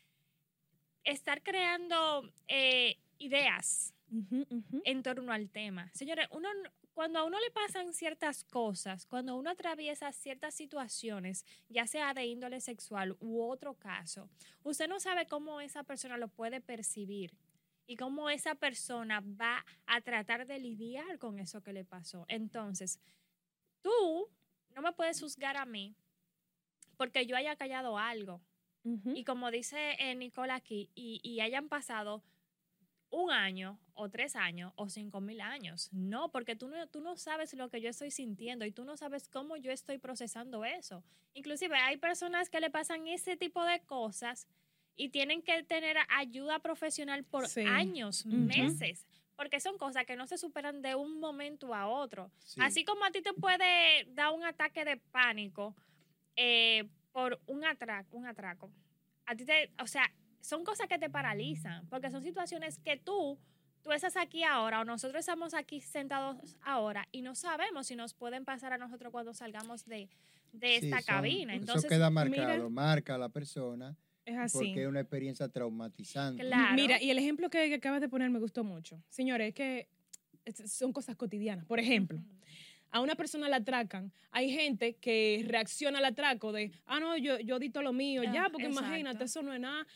estar 1.04 1.42
creando 1.44 2.28
eh, 2.48 2.96
ideas 3.18 3.94
ujú. 4.10 4.44
en 4.84 5.02
torno 5.04 5.30
al 5.32 5.48
tema. 5.48 5.90
Señores, 5.94 6.26
uno, 6.32 6.48
cuando 6.98 7.20
a 7.20 7.24
uno 7.24 7.38
le 7.38 7.52
pasan 7.52 7.94
ciertas 7.94 8.42
cosas, 8.42 9.06
cuando 9.06 9.36
uno 9.36 9.50
atraviesa 9.50 10.10
ciertas 10.10 10.52
situaciones, 10.52 11.46
ya 11.68 11.86
sea 11.86 12.12
de 12.12 12.26
índole 12.26 12.60
sexual 12.60 13.16
u 13.20 13.40
otro 13.40 13.74
caso, 13.74 14.28
usted 14.64 14.88
no 14.88 14.98
sabe 14.98 15.28
cómo 15.28 15.60
esa 15.60 15.84
persona 15.84 16.18
lo 16.18 16.26
puede 16.26 16.60
percibir 16.60 17.36
y 17.86 17.94
cómo 17.94 18.30
esa 18.30 18.56
persona 18.56 19.20
va 19.20 19.64
a 19.86 20.00
tratar 20.00 20.44
de 20.48 20.58
lidiar 20.58 21.20
con 21.20 21.38
eso 21.38 21.62
que 21.62 21.72
le 21.72 21.84
pasó. 21.84 22.24
Entonces, 22.26 22.98
tú 23.80 24.28
no 24.74 24.82
me 24.82 24.90
puedes 24.90 25.20
juzgar 25.20 25.56
a 25.56 25.66
mí 25.66 25.94
porque 26.96 27.26
yo 27.26 27.36
haya 27.36 27.54
callado 27.54 27.96
algo. 27.96 28.40
Y 29.14 29.22
como 29.22 29.52
dice 29.52 29.92
eh, 30.00 30.16
Nicole 30.16 30.52
aquí, 30.52 30.90
y, 30.96 31.20
y 31.22 31.40
hayan 31.42 31.68
pasado 31.68 32.24
un 33.10 33.30
año 33.30 33.78
o 33.94 34.08
tres 34.10 34.36
años 34.36 34.72
o 34.76 34.88
cinco 34.88 35.20
mil 35.20 35.40
años. 35.40 35.88
No, 35.92 36.30
porque 36.30 36.56
tú 36.56 36.68
no, 36.68 36.86
tú 36.88 37.00
no 37.00 37.16
sabes 37.16 37.54
lo 37.54 37.68
que 37.70 37.80
yo 37.80 37.88
estoy 37.90 38.10
sintiendo 38.10 38.64
y 38.64 38.72
tú 38.72 38.84
no 38.84 38.96
sabes 38.96 39.28
cómo 39.28 39.56
yo 39.56 39.72
estoy 39.72 39.98
procesando 39.98 40.64
eso. 40.64 41.02
Inclusive 41.34 41.76
hay 41.76 41.96
personas 41.96 42.50
que 42.50 42.60
le 42.60 42.70
pasan 42.70 43.06
ese 43.06 43.36
tipo 43.36 43.64
de 43.64 43.80
cosas 43.80 44.46
y 44.96 45.08
tienen 45.10 45.42
que 45.42 45.62
tener 45.62 45.96
ayuda 46.08 46.58
profesional 46.58 47.24
por 47.24 47.46
Sí. 47.48 47.62
años, 47.66 48.26
meses, 48.26 49.06
porque 49.36 49.60
son 49.60 49.78
cosas 49.78 50.04
que 50.04 50.16
no 50.16 50.26
se 50.26 50.36
superan 50.36 50.82
de 50.82 50.94
un 50.96 51.20
momento 51.20 51.74
a 51.74 51.86
otro. 51.86 52.30
Sí. 52.38 52.60
Así 52.62 52.84
como 52.84 53.04
a 53.04 53.10
ti 53.10 53.22
te 53.22 53.32
puede 53.32 54.04
dar 54.14 54.32
un 54.32 54.44
ataque 54.44 54.84
de 54.84 54.96
pánico 54.96 55.74
eh, 56.36 56.88
por 57.12 57.40
un 57.46 57.64
atraco, 57.64 58.16
un 58.16 58.26
atraco. 58.26 58.70
A 59.26 59.34
ti 59.36 59.44
te, 59.44 59.70
o 59.80 59.86
sea, 59.86 60.10
son 60.40 60.64
cosas 60.64 60.88
que 60.88 60.98
te 60.98 61.10
paralizan, 61.10 61.86
porque 61.88 62.10
son 62.10 62.22
situaciones 62.22 62.78
que 62.78 62.96
tú, 62.96 63.38
tú 63.82 63.92
estás 63.92 64.16
aquí 64.16 64.42
ahora 64.44 64.80
o 64.80 64.84
nosotros 64.84 65.20
estamos 65.20 65.54
aquí 65.54 65.80
sentados 65.80 66.56
ahora 66.62 67.06
y 67.12 67.22
no 67.22 67.34
sabemos 67.34 67.86
si 67.86 67.96
nos 67.96 68.14
pueden 68.14 68.44
pasar 68.44 68.72
a 68.72 68.78
nosotros 68.78 69.10
cuando 69.12 69.34
salgamos 69.34 69.84
de, 69.86 70.08
de 70.52 70.80
Sí, 70.80 70.86
esta 70.86 70.98
son- 71.02 71.06
cabina. 71.16 71.54
eso 71.54 71.60
Entonces, 71.62 71.88
queda 71.90 72.10
marcado, 72.10 72.46
mira. 72.54 72.68
marca 72.68 73.14
a 73.14 73.18
la 73.18 73.28
persona 73.28 73.96
Es 74.24 74.36
así. 74.38 74.58
porque 74.58 74.82
es 74.82 74.88
una 74.88 75.00
experiencia 75.00 75.48
traumatizante. 75.48 76.42
Claro. 76.42 76.74
Mira, 76.74 77.02
y 77.02 77.10
el 77.10 77.18
ejemplo 77.18 77.50
que, 77.50 77.68
que 77.68 77.74
acabas 77.74 78.00
de 78.00 78.08
poner 78.08 78.30
me 78.30 78.38
gustó 78.38 78.64
mucho. 78.64 79.02
Señores, 79.08 79.48
es 79.48 79.54
que 79.54 79.88
son 80.66 80.92
cosas 80.92 81.14
cotidianas. 81.16 81.66
Por 81.66 81.78
ejemplo, 81.78 82.18
a 82.90 83.00
una 83.00 83.14
persona 83.16 83.48
la 83.50 83.56
atracan, 83.56 84.10
hay 84.30 84.50
gente 84.50 84.94
que 84.96 85.44
reacciona 85.46 85.98
al 85.98 86.06
atraco 86.06 86.52
de, 86.52 86.72
ah, 86.86 86.98
no, 87.00 87.18
yo, 87.18 87.38
yo 87.40 87.58
dito 87.58 87.82
lo 87.82 87.92
mío, 87.92 88.22
Ah, 88.26 88.32
ya, 88.32 88.48
porque 88.50 88.66
exacto. 88.68 88.86
imagínate, 88.88 89.24
eso 89.24 89.42
no 89.42 89.52
es 89.52 89.60
nada. 89.60 89.86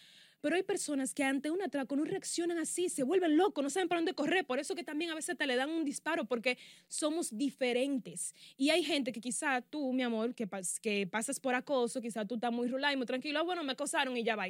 Pero 0.42 0.56
hay 0.56 0.62
personas 0.64 1.14
que 1.14 1.24
ante 1.24 1.50
un 1.50 1.62
atraco 1.62 1.96
no 1.96 2.04
reaccionan 2.04 2.58
así, 2.58 2.88
se 2.90 3.04
vuelven 3.04 3.36
locos, 3.38 3.62
no 3.64 3.70
saben 3.70 3.88
para 3.88 4.00
dónde 4.00 4.12
correr. 4.12 4.44
Por 4.44 4.58
eso 4.58 4.74
que 4.74 4.84
también 4.84 5.10
a 5.10 5.14
veces 5.14 5.38
te 5.38 5.46
le 5.46 5.56
dan 5.56 5.70
un 5.70 5.84
disparo, 5.84 6.26
porque 6.26 6.58
somos 6.88 7.34
diferentes. 7.38 8.34
Y 8.58 8.68
hay 8.70 8.82
gente 8.84 9.12
que 9.12 9.20
quizá 9.20 9.62
tú, 9.62 9.92
mi 9.92 10.02
amor, 10.02 10.34
que, 10.34 10.46
pas- 10.48 10.78
que 10.80 11.06
pasas 11.06 11.40
por 11.40 11.54
acoso, 11.54 12.00
quizá 12.02 12.26
tú 12.26 12.34
estás 12.34 12.52
muy 12.52 12.68
rulay, 12.68 12.96
muy 12.96 13.06
tranquilo, 13.06 13.38
ah, 13.38 13.42
bueno, 13.42 13.62
me 13.64 13.72
acosaron 13.72 14.16
y 14.16 14.24
ya 14.24 14.36
va. 14.36 14.46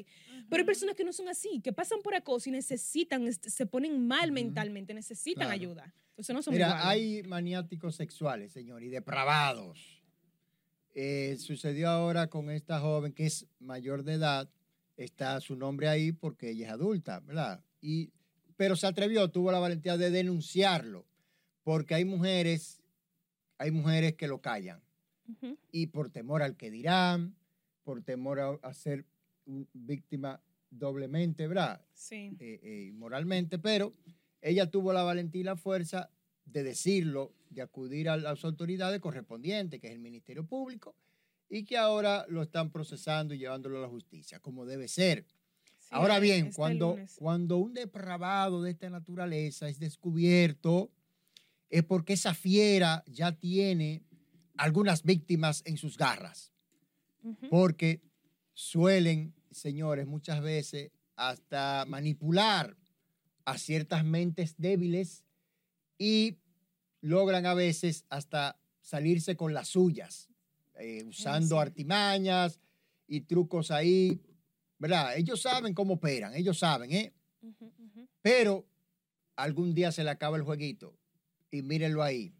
Pero 0.48 0.60
hay 0.62 0.64
personas 0.66 0.96
que 0.96 1.04
no 1.04 1.12
son 1.12 1.28
así, 1.28 1.60
que 1.60 1.72
pasan 1.72 2.00
por 2.02 2.14
acoso 2.14 2.48
y 2.48 2.52
necesitan, 2.52 3.26
este, 3.28 3.50
se 3.50 3.66
ponen 3.66 4.06
mal 4.08 4.30
Ujú. 4.30 4.34
mentalmente, 4.34 4.94
necesitan 4.94 5.42
Claro. 5.48 5.52
ayuda. 5.52 5.94
Entonces 6.12 6.34
no 6.34 6.42
son 6.42 6.54
Mira, 6.54 6.68
iguales. 6.68 6.86
hay 6.86 7.22
maniáticos 7.24 7.96
sexuales, 7.96 8.50
señor, 8.52 8.82
y 8.82 8.88
depravados. 8.88 10.02
Eh, 10.94 11.36
sucedió 11.38 11.88
ahora 11.88 12.28
con 12.28 12.50
esta 12.50 12.80
joven 12.80 13.12
que 13.12 13.26
es 13.26 13.46
mayor 13.60 14.02
de 14.04 14.14
edad, 14.14 14.50
está 14.96 15.40
su 15.40 15.56
nombre 15.56 15.88
ahí 15.88 16.12
porque 16.12 16.50
ella 16.50 16.66
es 16.66 16.72
adulta, 16.72 17.20
¿verdad? 17.20 17.64
Y, 17.80 18.10
pero 18.56 18.76
se 18.76 18.86
atrevió, 18.86 19.30
tuvo 19.30 19.50
la 19.50 19.58
valentía 19.58 19.96
de 19.96 20.10
denunciarlo, 20.10 21.06
porque 21.62 21.94
hay 21.94 22.04
mujeres, 22.04 22.82
hay 23.58 23.70
mujeres 23.70 24.14
que 24.14 24.28
lo 24.28 24.40
callan, 24.40 24.80
y 25.70 25.86
por 25.86 26.10
temor 26.10 26.42
al 26.42 26.56
que 26.56 26.70
dirán, 26.70 27.34
por 27.84 28.02
temor 28.02 28.40
a, 28.40 28.50
a 28.62 28.74
ser 28.74 29.06
víctima 29.46 30.40
doblemente, 30.70 31.46
¿verdad? 31.46 31.80
Sí. 31.94 32.36
eh, 32.38 32.60
eh, 32.62 32.92
moralmente, 32.94 33.58
pero 33.58 33.92
ella 34.40 34.70
tuvo 34.70 34.92
la 34.92 35.02
valentía 35.02 35.40
y 35.40 35.44
la 35.44 35.56
fuerza 35.56 36.10
de 36.44 36.62
decirlo, 36.62 37.32
de 37.50 37.62
acudir 37.62 38.08
a 38.08 38.16
las 38.16 38.44
autoridades 38.44 39.00
correspondientes, 39.00 39.80
que 39.80 39.86
es 39.88 39.92
el 39.92 40.00
Ministerio 40.00 40.44
Público, 40.44 40.94
y 41.52 41.64
que 41.64 41.76
ahora 41.76 42.24
lo 42.28 42.42
están 42.42 42.70
procesando 42.70 43.34
y 43.34 43.38
llevándolo 43.38 43.78
a 43.78 43.82
la 43.82 43.88
justicia, 43.88 44.40
como 44.40 44.64
debe 44.64 44.88
ser. 44.88 45.26
Sí, 45.78 45.88
ahora 45.90 46.18
bien, 46.18 46.46
este 46.46 46.56
cuando, 46.56 46.90
lunes. 46.92 47.14
cuando 47.18 47.58
un 47.58 47.74
depravado 47.74 48.62
de 48.62 48.70
esta 48.70 48.88
naturaleza 48.88 49.68
es 49.68 49.78
descubierto, 49.78 50.90
es 51.68 51.84
porque 51.84 52.14
esa 52.14 52.34
fiera 52.34 53.04
ya 53.06 53.32
tiene 53.32 54.02
algunas 54.56 55.02
víctimas 55.02 55.62
en 55.66 55.76
sus 55.76 55.96
garras 55.96 56.52
porque 57.50 58.02
suelen, 58.52 59.34
señores, 59.50 60.06
muchas 60.06 60.42
veces 60.42 60.90
hasta 61.16 61.84
manipular 61.86 62.76
a 63.44 63.58
ciertas 63.58 64.04
mentes 64.04 64.54
débiles 64.58 65.24
y 65.98 66.38
logran 67.00 67.46
a 67.46 67.54
veces 67.54 68.04
hasta 68.08 68.58
salirse 68.80 69.36
con 69.36 69.54
las 69.54 69.68
suyas, 69.68 70.31
eh, 70.78 71.04
usando 71.04 71.56
sí. 71.56 71.60
artimañas 71.62 72.60
y 73.06 73.22
trucos 73.22 73.70
ahí, 73.70 74.20
¿verdad? 74.78 75.16
Ellos 75.16 75.42
saben 75.42 75.74
cómo 75.74 75.94
operan, 75.94 76.34
ellos 76.34 76.58
saben, 76.58 76.92
¿eh? 76.92 77.12
Pero 78.20 78.64
algún 79.36 79.74
día 79.74 79.92
se 79.92 80.04
le 80.04 80.10
acaba 80.10 80.36
el 80.36 80.42
jueguito 80.42 80.94
y 81.50 81.62
mírenlo 81.62 82.02
ahí, 82.02 82.34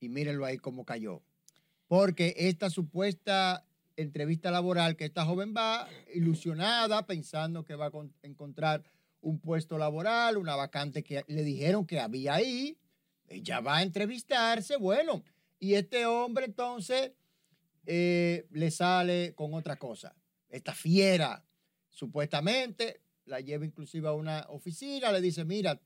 y 0.00 0.08
mírenlo 0.08 0.44
ahí 0.44 0.58
cómo 0.58 0.84
cayó. 0.84 1.22
Porque 1.88 2.34
esta 2.36 2.70
supuesta 2.70 3.64
entrevista 3.96 4.50
laboral 4.50 4.96
que 4.96 5.04
esta 5.06 5.24
joven 5.24 5.54
va 5.56 5.88
ilusionada, 6.14 7.06
pensando 7.06 7.64
que 7.64 7.74
va 7.76 7.86
a 7.86 7.90
con- 7.90 8.12
encontrar 8.22 8.82
un 9.20 9.40
puesto 9.40 9.78
laboral, 9.78 10.36
una 10.36 10.54
vacante 10.54 11.02
que 11.02 11.24
le 11.26 11.42
dijeron 11.42 11.86
que 11.86 11.98
había 11.98 12.34
ahí, 12.34 12.76
ella 13.28 13.60
va 13.60 13.78
a 13.78 13.82
entrevistarse, 13.82 14.76
bueno, 14.76 15.24
y 15.58 15.74
este 15.74 16.06
hombre 16.06 16.44
entonces 16.44 17.12
eh, 17.86 18.46
le 18.50 18.70
sale 18.70 19.34
con 19.34 19.54
otra 19.54 19.76
cosa. 19.76 20.14
Esta 20.48 20.74
fiera, 20.74 21.44
supuestamente, 21.88 23.00
la 23.24 23.40
lleva 23.40 23.64
inclusive 23.64 24.08
a 24.08 24.12
una 24.12 24.46
oficina, 24.48 25.12
le 25.12 25.20
dice, 25.20 25.44
mira, 25.44 25.80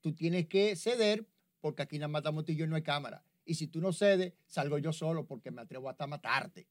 tú 0.00 0.14
tienes 0.14 0.46
que 0.46 0.76
ceder 0.76 1.26
porque 1.60 1.82
aquí 1.82 1.96
y 1.96 2.56
yo 2.56 2.64
y 2.64 2.68
no 2.68 2.76
hay 2.76 2.82
cámara. 2.82 3.24
Y 3.44 3.54
si 3.54 3.66
tú 3.66 3.80
no 3.80 3.92
cedes, 3.92 4.34
salgo 4.46 4.78
yo 4.78 4.92
solo 4.92 5.26
porque 5.26 5.50
me 5.50 5.62
atrevo 5.62 5.88
hasta 5.88 6.04
a 6.04 6.08
matarte. 6.08 6.68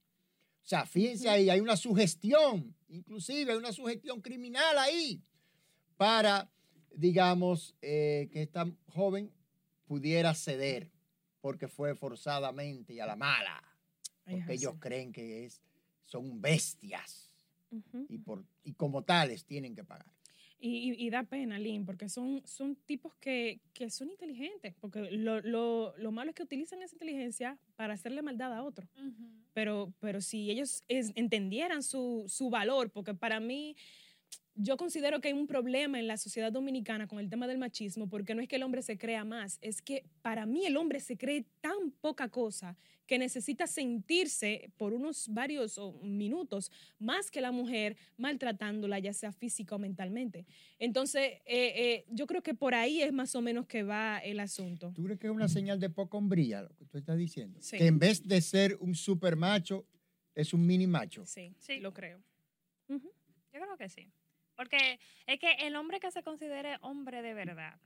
O 0.64 0.68
sea, 0.68 0.86
fíjense 0.86 1.30
ahí, 1.30 1.50
hay 1.50 1.60
una 1.60 1.78
sugestión, 1.78 2.76
inclusive 2.88 3.52
hay 3.52 3.58
una 3.58 3.72
sugestión 3.72 4.22
criminal 4.22 4.78
ahí 4.78 5.22
para, 5.96 6.52
digamos, 6.96 7.76
eh, 7.82 8.30
que 8.32 8.42
esta 8.42 8.66
joven 8.88 9.32
pudiera 9.86 10.34
ceder 10.34 10.92
porque 11.40 11.68
fue 11.68 11.94
forzadamente 11.96 12.94
y 12.94 13.00
a 13.00 13.06
la 13.06 13.16
mala, 13.16 13.64
porque 14.26 14.54
ellos 14.54 14.76
creen 14.80 15.12
que 15.12 15.46
es, 15.46 15.62
son 16.06 16.42
bestias 16.42 17.32
y, 18.10 18.18
por, 18.20 18.46
y 18.64 18.74
como 18.74 19.04
tales 19.04 19.46
tienen 19.46 19.76
que 19.76 19.84
pagar. 19.84 20.08
Y, 20.58 21.10
da 21.12 21.24
pena, 21.24 21.60
Lynn, 21.60 21.86
porque 21.86 22.10
son, 22.10 22.42
son 22.46 22.76
tipos 22.88 23.14
que, 23.18 23.60
que 23.74 23.90
son 23.92 24.10
inteligentes, 24.10 24.74
porque 24.80 25.12
lo, 25.12 25.42
lo- 25.42 25.96
lo 25.98 26.12
malo 26.12 26.32
es 26.32 26.36
que 26.36 26.42
utilizan 26.44 26.82
esa 26.82 26.96
inteligencia 26.96 27.60
para 27.76 27.94
hacerle 27.94 28.22
maldad 28.24 28.52
a 28.54 28.64
otro. 28.64 28.88
Pero, 29.54 29.94
pero 30.00 30.22
si 30.22 30.50
ellos 30.50 30.82
es- 30.88 31.12
entendieran 31.16 31.84
su, 31.84 32.24
su 32.28 32.50
valor, 32.50 32.90
porque 32.90 33.14
para 33.14 33.40
mí, 33.40 33.76
yo 34.56 34.78
considero 34.78 35.20
que 35.20 35.28
hay 35.28 35.34
un 35.34 35.48
problema 35.48 36.00
en 36.00 36.08
la 36.08 36.18
sociedad 36.18 36.52
dominicana 36.52 37.08
con 37.08 37.20
el 37.20 37.30
tema 37.30 37.48
del 37.48 37.58
machismo, 37.58 38.08
porque 38.08 38.34
no 38.36 38.42
es 38.42 38.48
que 38.48 38.56
el 38.56 38.64
hombre 38.64 38.82
se 38.82 38.98
crea 38.98 39.26
más, 39.26 39.58
es 39.62 39.82
que 39.82 40.06
para 40.22 40.46
mí 40.46 40.66
el 40.66 40.78
hombre 40.78 41.00
se 41.00 41.18
cree 41.18 41.46
tan 41.62 41.92
poca 42.02 42.30
cosa 42.30 42.78
que 43.06 43.20
necesita 43.20 43.68
sentirse 43.68 44.72
por 44.78 44.94
unos 44.94 45.28
varios 45.30 45.78
o, 45.78 45.94
minutos 46.02 46.72
más 46.98 47.30
que 47.30 47.42
la 47.42 47.52
mujer 47.52 47.98
maltratándola, 48.18 48.98
ya 48.98 49.14
sea 49.14 49.32
física 49.32 49.76
o 49.76 49.80
mentalmente. 49.80 50.48
Entonces, 50.80 51.34
eh, 51.46 51.74
eh, 51.76 52.06
yo 52.10 52.26
creo 52.26 52.42
que 52.42 52.56
por 52.56 52.74
ahí 52.74 53.02
es 53.02 53.14
más 53.14 53.36
o 53.36 53.42
menos 53.42 53.68
que 53.68 53.84
va 53.84 54.18
el 54.20 54.40
asunto. 54.40 54.92
¿Tú 54.96 55.04
crees 55.04 55.20
que 55.20 55.28
es 55.28 55.34
una 55.34 55.48
señal 55.48 55.80
de 55.80 55.90
poca 55.90 56.18
hombría 56.18 56.64
lo 56.64 56.76
que 56.76 56.86
tú 56.86 56.98
estás 56.98 57.18
diciendo? 57.18 57.60
Sí. 57.62 57.78
Que 57.78 57.88
en 57.88 58.00
vez 58.00 58.28
de 58.28 58.42
ser 58.42 58.78
un 58.80 58.96
super 58.96 59.36
macho, 59.36 59.86
es 60.34 60.54
un 60.54 60.66
mini 60.66 60.88
macho. 60.88 61.26
Sí, 61.26 61.54
Sí. 61.60 61.80
lo 61.80 61.94
creo. 61.94 62.22
Yo 62.90 63.00
creo 63.62 63.78
que 63.78 63.88
sí. 63.88 64.12
Porque 64.56 65.00
es 65.28 65.40
que 65.40 65.52
el 65.68 65.76
hombre 65.76 66.00
que 66.00 66.12
se 66.12 66.24
considere 66.24 66.78
hombre 66.82 67.22
de 67.22 67.34
verdad 67.34 67.80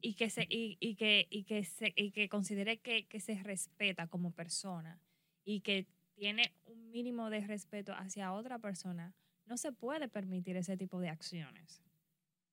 y 0.00 0.14
que 0.14 0.30
se, 0.30 0.46
y, 0.48 0.94
que, 0.96 1.26
y 1.30 1.44
que 1.44 1.64
se, 1.64 1.92
y 1.96 2.10
que 2.10 2.28
considere 2.28 2.78
que, 2.78 3.06
que 3.06 3.20
se 3.20 3.42
respeta 3.42 4.06
como 4.06 4.32
persona 4.32 5.00
y 5.44 5.60
que 5.60 5.86
tiene 6.14 6.54
un 6.64 6.90
mínimo 6.90 7.30
de 7.30 7.46
respeto 7.46 7.92
hacia 7.92 8.32
otra 8.32 8.58
persona, 8.58 9.14
no 9.44 9.56
se 9.56 9.72
puede 9.72 10.08
permitir 10.08 10.56
ese 10.56 10.76
tipo 10.76 11.00
de 11.00 11.08
acciones. 11.08 11.82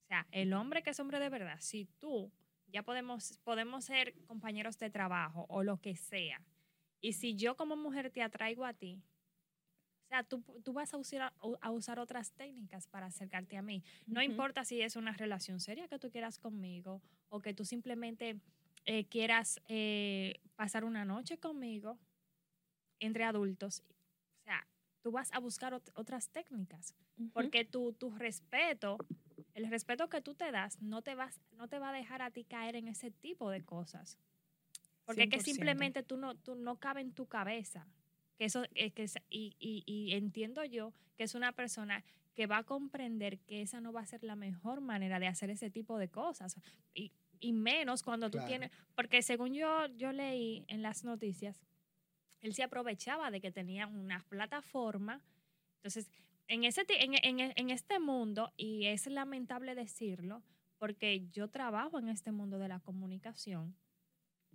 O 0.04 0.08
sea, 0.08 0.28
el 0.32 0.54
hombre 0.54 0.84
que 0.84 0.92
es 0.92 1.00
hombre 1.00 1.20
de 1.20 1.30
verdad, 1.30 1.58
si 1.60 1.86
tú, 2.00 2.32
ya 2.68 2.84
podemos, 2.84 3.40
podemos 3.44 3.86
ser 3.86 4.14
compañeros 4.26 4.78
de 4.78 4.90
trabajo 4.90 5.46
o 5.50 5.64
lo 5.64 5.78
que 5.78 5.96
sea, 5.96 6.42
y 7.00 7.14
si 7.14 7.36
yo 7.36 7.56
como 7.56 7.76
mujer 7.76 8.12
te 8.12 8.22
atraigo 8.22 8.66
a 8.66 8.74
ti, 8.74 9.02
sea, 10.16 10.24
tú, 10.24 10.44
tú 10.64 10.74
vas 10.74 10.94
a 10.94 10.98
usar, 10.98 11.34
a 11.62 11.72
usar 11.72 12.00
otras 12.00 12.32
técnicas 12.34 12.88
para 12.88 13.08
acercarte 13.08 13.58
a 13.58 13.62
mí. 13.62 13.84
No 14.06 14.22
importa 14.22 14.64
si 14.64 14.82
es 14.82 14.96
una 14.96 15.14
relación 15.14 15.60
seria 15.60 15.88
que 15.88 15.98
tú 16.00 16.12
quieras 16.12 16.38
conmigo 16.38 17.02
o 17.30 17.42
que 17.42 17.54
tú 17.54 17.66
simplemente 17.66 18.40
eh, 18.86 19.06
quieras 19.06 19.60
eh, 19.68 20.40
pasar 20.56 20.84
una 20.86 21.04
noche 21.06 21.38
conmigo 21.38 21.98
entre 23.00 23.24
adultos. 23.24 23.82
O 23.90 24.44
sea, 24.44 24.68
tú 25.02 25.12
vas 25.12 25.32
a 25.34 25.40
buscar 25.40 25.74
ot- 25.74 25.92
otras 25.96 26.30
técnicas 26.30 26.96
porque 27.34 27.64
tu, 27.66 27.94
tu 27.94 28.10
respeto, 28.12 28.98
el 29.54 29.70
respeto 29.70 30.10
que 30.10 30.22
tú 30.22 30.34
te 30.36 30.52
das, 30.52 30.82
no 30.82 31.02
te, 31.02 31.16
vas, 31.16 31.40
no 31.54 31.68
te 31.68 31.80
va 31.80 31.90
a 31.90 31.94
dejar 31.94 32.22
a 32.22 32.32
ti 32.32 32.44
caer 32.44 32.76
en 32.76 32.88
ese 32.88 33.12
tipo 33.12 33.50
de 33.50 33.64
cosas. 33.64 34.18
Porque 35.06 35.24
es 35.24 35.30
que 35.30 35.38
100%. 35.38 35.44
simplemente 35.44 36.04
tú 36.04 36.18
no, 36.18 36.36
tú 36.36 36.56
no 36.56 36.78
cabe 36.78 37.02
en 37.02 37.14
tu 37.14 37.26
cabeza. 37.28 37.88
Que 38.38 38.46
eso, 38.46 38.64
es 38.76 38.94
que 38.94 39.06
y, 39.30 39.56
y- 39.60 39.84
y 39.86 40.14
entiendo 40.14 40.64
yo 40.66 40.94
que 41.16 41.24
es 41.24 41.36
una 41.36 41.52
persona 41.52 42.04
que 42.34 42.48
va 42.48 42.58
a 42.58 42.64
comprender 42.64 43.40
que 43.40 43.62
esa 43.62 43.80
no 43.80 43.94
va 43.94 44.02
a 44.02 44.06
ser 44.08 44.24
la 44.24 44.36
mejor 44.36 44.82
manera 44.82 45.20
de 45.20 45.28
hacer 45.28 45.50
ese 45.52 45.70
tipo 45.70 45.98
de 46.00 46.10
cosas. 46.10 46.56
Y, 46.94 47.12
y 47.40 47.54
menos 47.54 48.02
cuando 48.02 48.28
tú 48.32 48.38
Claro. 48.38 48.48
tienes, 48.48 48.72
porque 48.96 49.22
según 49.22 49.54
yo, 49.54 49.86
yo 49.98 50.12
leí 50.12 50.66
en 50.68 50.82
las 50.82 51.04
noticias, 51.04 51.62
él 52.42 52.54
se 52.56 52.64
aprovechaba 52.64 53.30
de 53.32 53.40
que 53.40 53.52
tenía 53.52 53.86
una 53.88 54.20
plataforma. 54.30 55.22
Entonces, 55.78 56.10
en, 56.48 56.64
ese, 56.64 56.84
en, 56.90 57.14
en- 57.40 57.54
en 57.56 57.70
este 57.70 58.00
mundo, 58.00 58.52
y 58.58 58.88
es 58.88 59.06
lamentable 59.08 59.76
decirlo, 59.76 60.42
porque 60.80 61.28
yo 61.32 61.50
trabajo 61.50 62.00
en 62.00 62.10
este 62.10 62.32
mundo 62.32 62.58
de 62.58 62.68
la 62.68 62.80
comunicación, 62.80 63.76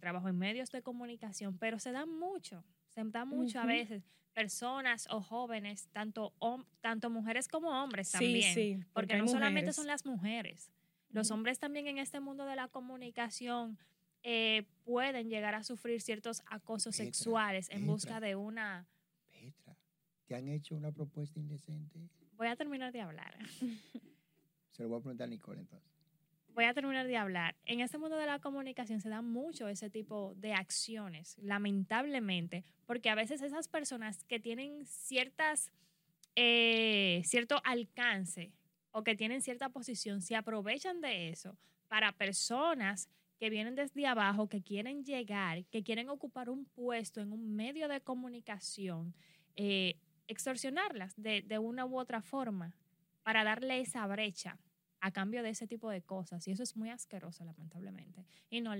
trabajo 0.00 0.28
en 0.28 0.36
medios 0.36 0.70
de 0.72 0.82
comunicación, 0.82 1.56
pero 1.58 1.78
se 1.78 1.92
da 1.92 2.06
mucho, 2.06 2.64
se 3.04 3.10
da 3.10 3.24
mucho 3.24 3.60
a 3.60 3.66
veces 3.66 4.02
personas 4.34 5.06
o 5.10 5.20
jóvenes, 5.20 5.88
tanto, 5.92 6.32
hom- 6.38 6.66
tanto 6.80 7.10
mujeres 7.10 7.48
como 7.48 7.68
hombres 7.70 8.08
Sí, 8.08 8.18
también, 8.18 8.54
sí, 8.54 8.84
porque 8.92 9.14
hay 9.14 9.20
no 9.20 9.28
solamente 9.28 9.60
mujeres. 9.70 9.76
son 9.76 9.86
las 9.86 10.06
mujeres, 10.06 10.70
los 11.10 11.30
hombres 11.30 11.58
también 11.58 11.86
en 11.88 11.98
este 11.98 12.20
mundo 12.20 12.44
de 12.44 12.54
la 12.56 12.68
comunicación 12.68 13.78
eh, 14.22 14.64
pueden 14.84 15.28
llegar 15.30 15.54
a 15.54 15.62
sufrir 15.64 16.00
ciertos 16.00 16.42
acosos 16.46 16.96
Petra, 16.96 17.04
sexuales 17.12 17.68
en 17.70 17.78
Petra. 17.80 17.92
busca 17.92 18.20
de 18.20 18.36
una... 18.36 18.86
Petra, 19.30 19.76
¿te 20.26 20.34
han 20.34 20.48
hecho 20.48 20.74
una 20.76 20.92
propuesta 20.92 21.38
indecente? 21.38 21.98
Voy 22.32 22.46
a 22.48 22.56
terminar 22.56 22.92
de 22.92 23.00
hablar. 23.00 23.36
Se 24.70 24.82
lo 24.82 24.88
voy 24.88 24.98
a 24.98 25.02
preguntar 25.02 25.26
a 25.26 25.30
Nicole 25.30 25.60
entonces. 25.60 25.97
Voy 26.58 26.64
a 26.64 26.74
terminar 26.74 27.06
de 27.06 27.16
hablar. 27.16 27.54
En 27.66 27.78
este 27.78 27.98
mundo 27.98 28.16
de 28.16 28.26
la 28.26 28.40
comunicación 28.40 29.00
se 29.00 29.08
da 29.08 29.22
mucho 29.22 29.68
ese 29.68 29.90
tipo 29.90 30.34
de 30.34 30.54
acciones, 30.54 31.38
lamentablemente, 31.40 32.64
porque 32.84 33.10
a 33.10 33.14
veces 33.14 33.42
esas 33.42 33.68
personas 33.68 34.24
que 34.24 34.40
tienen 34.40 34.84
ciertas, 34.84 35.70
eh, 36.34 37.22
cierto 37.24 37.60
alcance 37.62 38.50
o 38.90 39.04
que 39.04 39.14
tienen 39.14 39.40
cierta 39.40 39.68
posición 39.68 40.20
se 40.20 40.34
aprovechan 40.34 41.00
de 41.00 41.28
eso 41.28 41.56
para 41.86 42.10
personas 42.10 43.08
que 43.38 43.50
vienen 43.50 43.76
desde 43.76 44.08
abajo, 44.08 44.48
que 44.48 44.60
quieren 44.60 45.04
llegar, 45.04 45.64
que 45.66 45.84
quieren 45.84 46.08
ocupar 46.08 46.50
un 46.50 46.64
puesto 46.64 47.20
en 47.20 47.32
un 47.32 47.54
medio 47.54 47.86
de 47.86 48.00
comunicación, 48.00 49.14
eh, 49.54 49.94
extorsionarlas 50.26 51.14
de 51.16 51.58
una 51.60 51.86
u 51.86 51.96
otra 51.96 52.20
forma 52.20 52.74
para 53.22 53.44
darle 53.44 53.80
esa 53.80 54.04
brecha 54.08 54.58
a 55.00 55.10
cambio 55.10 55.42
de 55.42 55.50
ese 55.50 55.66
tipo 55.66 55.90
de 55.90 56.02
cosas. 56.02 56.46
Y 56.48 56.50
eso 56.52 56.62
es 56.62 56.76
muy 56.76 56.90
asqueroso, 56.90 57.44
lamentablemente. 57.44 58.24
Y 58.50 58.60
no, 58.60 58.72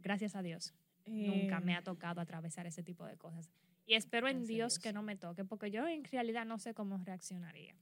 gracias 0.00 0.34
a 0.36 0.42
Dios, 0.42 0.74
nunca 1.06 1.60
me 1.60 1.72
Eh, 1.72 1.76
ha 1.76 1.82
tocado 1.82 2.20
atravesar 2.20 2.66
ese 2.66 2.82
tipo 2.82 3.04
de 3.06 3.16
cosas. 3.16 3.50
Y 3.86 3.94
espero 3.94 4.28
en 4.28 4.36
Gracias 4.38 4.48
a 4.48 4.52
Dios, 4.54 4.72
Dios. 4.74 4.82
que 4.82 4.92
no 4.92 5.02
me 5.02 5.16
toque, 5.16 5.44
porque 5.44 5.70
yo 5.70 5.86
en 5.86 6.04
realidad 6.04 6.44
no 6.46 6.58
sé 6.58 6.72
cómo 6.74 6.98
reaccionaría. 7.04 7.74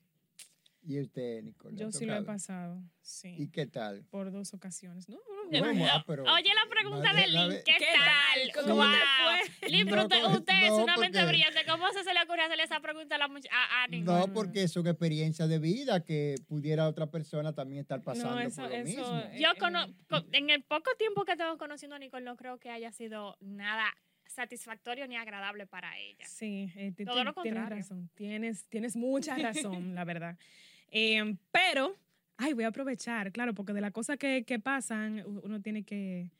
¿Y 0.82 0.98
usted, 0.98 1.44
ha 1.46 1.70
Yo 1.72 1.92
sí 1.92 2.06
lo 2.06 2.16
he 2.16 2.22
pasado, 2.22 2.82
sí. 3.02 3.34
¿Y 3.38 3.48
qué 3.48 3.66
tal? 3.66 4.02
por 4.10 4.32
dos 4.32 4.54
ocasiones. 4.54 5.08
No, 5.10 5.18
no. 5.50 5.86
Ah, 5.86 6.02
pero- 6.06 6.22
Oye, 6.24 6.50
la 6.54 6.70
pregunta 6.70 7.12
de 7.12 7.26
Lin, 7.26 7.50
¿qué, 7.66 7.74
¿Qué 7.78 7.86
tal? 7.94 8.64
¿Cómo 8.66 8.82
fue? 8.82 9.68
Lin, 9.68 9.86
pero 9.86 10.08
No, 10.08 10.28
usted, 10.38 10.54
es 10.62 10.68
no, 10.70 10.84
una 10.84 10.96
mente 10.96 11.18
porque- 11.18 11.28
brillante. 11.32 11.60
¿Cómo 11.68 11.90
se, 11.92 12.02
se 12.02 12.14
le 12.14 12.22
ocurre 12.22 12.42
hacerle 12.42 12.62
esa 12.64 12.80
pregunta 12.80 13.16
a 13.16 13.18
la 13.18 13.28
muchacha? 13.28 13.54
A, 13.54 13.82
a 13.84 13.88
ningún- 13.88 14.06
No, 14.14 14.32
porque 14.32 14.68
son 14.68 14.86
experiencias 14.86 15.48
de 15.50 15.58
vida 15.58 16.02
que 16.02 16.36
pudiera 16.48 16.88
otra 16.88 17.10
persona 17.10 17.52
también 17.52 17.82
estar 17.82 18.00
pasando 18.02 18.38
eso- 18.40 18.62
por 18.62 18.70
lo 18.70 18.76
eso, 18.76 18.84
mismo. 18.86 19.18
eh, 19.18 19.38
Yo 19.38 19.48
cono- 19.58 19.86
co- 20.08 20.24
en 20.32 20.48
el 20.50 20.62
poco 20.62 20.90
tiempo 20.98 21.24
que 21.26 21.36
tengo 21.36 21.58
conociendo 21.58 21.96
a 21.96 21.98
Nicole, 21.98 22.24
no 22.24 22.36
creo 22.36 22.58
que 22.58 22.70
haya 22.70 22.90
sido 22.90 23.36
nada 23.40 23.92
satisfactorio 24.26 25.06
ni 25.08 25.16
agradable 25.16 25.66
para 25.66 25.98
ella. 25.98 26.24
Sí, 26.28 26.72
eh, 26.76 26.92
Todo 27.04 27.24
lo 27.24 27.32
tienes 27.34 27.34
contrario. 27.34 27.76
razón. 27.82 28.10
Tienes, 28.14 28.66
tienes 28.68 28.96
mucha 28.96 29.36
razón, 29.36 29.94
la 29.94 30.04
verdad. 30.04 30.38
Em, 30.90 31.36
pero, 31.52 31.96
ay, 32.36 32.52
voy 32.52 32.64
a 32.64 32.68
aprovechar, 32.68 33.32
claro, 33.32 33.54
porque 33.54 33.72
de 33.72 33.80
las 33.80 33.92
cosas 33.92 34.16
que, 34.18 34.44
que 34.44 34.58
pasan, 34.58 35.22
uno 35.26 35.60
tiene 35.60 35.84
que, 35.84 36.30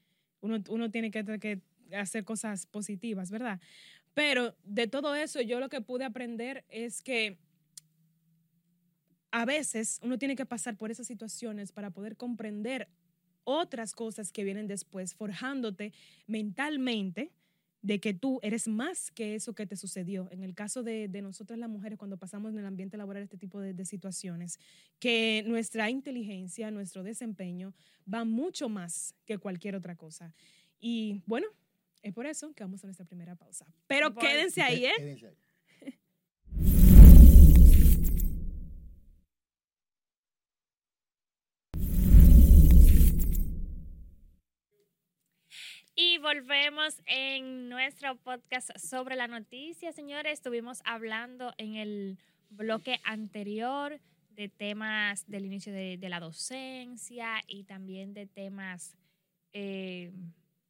uno, 0.40 0.59
uno 0.69 0.90
tiene 0.90 1.11
que 1.11 1.61
hacer 1.92 2.25
cosas 2.25 2.66
positivas, 2.66 3.30
¿verdad? 3.30 3.61
Pero 4.15 4.54
de 4.65 4.86
todo 4.86 5.15
eso, 5.15 5.41
yo 5.41 5.60
lo 5.60 5.69
que 5.69 5.80
pude 5.80 6.04
aprender 6.04 6.65
es 6.69 7.02
que 7.02 7.39
a 9.30 9.45
veces 9.45 10.00
uno 10.02 10.19
tiene 10.19 10.36
que 10.36 10.47
pasar 10.47 10.76
por 10.76 10.91
esas 10.91 11.06
situaciones 11.06 11.73
para 11.73 11.91
poder 11.91 12.17
comprender 12.17 12.89
otras 13.45 13.95
cosas 13.95 14.32
que 14.32 14.45
vienen 14.45 14.67
después, 14.67 15.15
forjándote 15.15 15.93
mentalmente 16.26 17.30
de 17.82 17.99
que 18.00 18.12
tú 18.12 18.40
eres 18.43 18.69
más 18.69 19.10
que 19.10 19.34
eso 19.34 19.54
que 19.54 19.66
te 19.66 19.76
sucedió. 19.76 20.28
En 20.30 20.43
el 20.43 20.54
caso 20.54 20.82
de, 20.82 21.08
de 21.08 21.23
nosotras 21.23 21.58
las 21.58 21.71
mujeres, 21.71 21.99
cuando 21.99 22.19
pasamos 22.19 22.52
en 22.52 22.58
el 22.58 22.66
ambiente 22.66 22.97
laboral 22.97 23.23
este 23.23 23.38
tipo 23.38 23.60
de, 23.60 23.73
de 23.73 23.84
situaciones, 23.84 24.58
que 24.99 25.43
nuestra 25.47 25.90
inteligencia, 25.90 26.71
nuestro 26.71 27.02
desempeño 27.02 27.75
va 28.12 28.25
mucho 28.25 28.69
más 28.69 29.14
que 29.25 29.38
cualquier 29.38 29.76
otra 29.76 29.97
cosa. 29.97 30.34
Y 30.78 31.23
bueno, 31.26 31.47
es 32.02 32.12
por 32.12 32.26
eso 32.26 32.52
que 32.54 32.64
vamos 32.64 32.82
a 32.84 32.86
nuestra 32.86 33.06
primera 33.06 33.34
pausa. 33.34 33.66
Pero 33.86 34.14
quédense 34.14 34.62
ahí, 34.62 34.86
¿eh? 34.86 34.93
Quédense 34.97 35.26
ahí. 35.28 35.36
Y 46.02 46.17
volvemos 46.17 47.02
en 47.04 47.69
nuestro 47.69 48.17
podcast 48.17 48.71
sobre 48.78 49.17
la 49.17 49.28
noticia, 49.28 49.93
señores. 49.93 50.32
Estuvimos 50.32 50.80
hablando 50.86 51.52
en 51.58 51.75
el 51.75 52.19
bloque 52.49 53.00
anterior 53.04 54.00
de 54.30 54.49
temas 54.49 55.26
del 55.26 55.45
inicio 55.45 55.75
de, 55.75 55.99
de 55.99 56.08
la 56.08 56.19
docencia 56.19 57.43
y 57.47 57.65
también 57.65 58.15
de 58.15 58.26
temas 58.26 58.97
eh, 59.52 60.10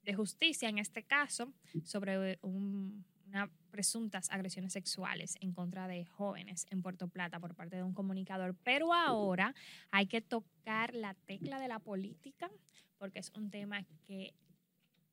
de 0.02 0.14
justicia, 0.14 0.68
en 0.68 0.78
este 0.78 1.04
caso, 1.04 1.52
sobre 1.84 2.40
un- 2.42 3.04
una 3.26 3.48
presuntas 3.70 4.28
agresiones 4.32 4.72
sexuales 4.72 5.36
en 5.40 5.52
contra 5.52 5.86
de 5.86 6.04
jóvenes 6.06 6.66
en 6.70 6.82
Puerto 6.82 7.06
Plata 7.06 7.38
por 7.38 7.54
parte 7.54 7.76
de 7.76 7.84
un 7.84 7.94
comunicador. 7.94 8.56
Pero 8.64 8.92
ahora 8.92 9.54
hay 9.92 10.06
que 10.06 10.20
tocar 10.22 10.92
la 10.92 11.14
tecla 11.14 11.60
de 11.60 11.68
la 11.68 11.78
política 11.78 12.50
porque 12.98 13.20
es 13.20 13.30
un 13.36 13.48
tema 13.48 13.84
que 14.08 14.34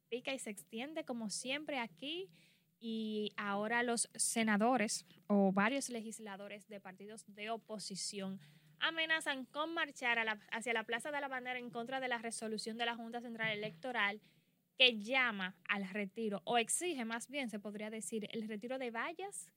y 0.10 0.40
se 0.40 0.50
extiende 0.50 1.04
como 1.04 1.30
siempre 1.30 1.80
aquí 1.80 2.30
y 2.80 3.34
ahora 3.38 3.84
los 3.84 4.10
senadores 4.16 5.06
o 5.28 5.52
varios 5.52 5.90
legisladores 5.90 6.68
de 6.68 6.80
partidos 6.80 7.26
de 7.28 7.50
oposición 7.50 8.40
amenazan 8.80 9.46
con 9.46 9.74
marchar 9.74 10.20
hacia 10.52 10.74
la 10.74 10.84
Plaza 10.84 11.12
de 11.12 11.20
la 11.20 11.28
Bandera 11.28 11.60
en 11.60 11.72
contra 11.72 12.00
de 12.00 12.08
la 12.08 12.20
resolución 12.20 12.78
de 12.78 12.86
la 12.86 12.96
Junta 12.96 13.22
Central 13.22 13.58
Electoral 13.58 14.22
que 14.78 15.00
llama 15.00 15.56
al 15.68 15.90
retiro 15.90 16.42
o 16.46 16.58
exige 16.60 17.04
más 17.04 17.28
bien, 17.28 17.50
se 17.50 17.60
podría 17.60 17.90
decir, 17.90 18.30
el 18.32 18.48
retiro 18.48 18.78
de 18.78 18.92
vallas 18.92 19.52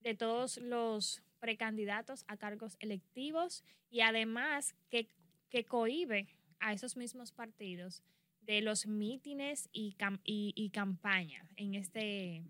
de 0.00 0.14
todos 0.14 0.56
los 0.56 1.22
precandidatos 1.40 2.24
a 2.26 2.38
cargos 2.38 2.76
electivos 2.80 3.62
y 3.90 4.00
además 4.00 4.74
que, 4.88 5.08
que 5.50 5.64
cohíbe 5.64 6.26
a 6.58 6.72
esos 6.72 6.96
mismos 6.96 7.32
partidos 7.32 8.02
de 8.42 8.60
los 8.60 8.86
mítines 8.86 9.68
y, 9.72 9.94
cam- 9.96 10.20
y, 10.24 10.52
y 10.56 10.70
campañas 10.70 11.48
en 11.56 11.74
este 11.74 12.42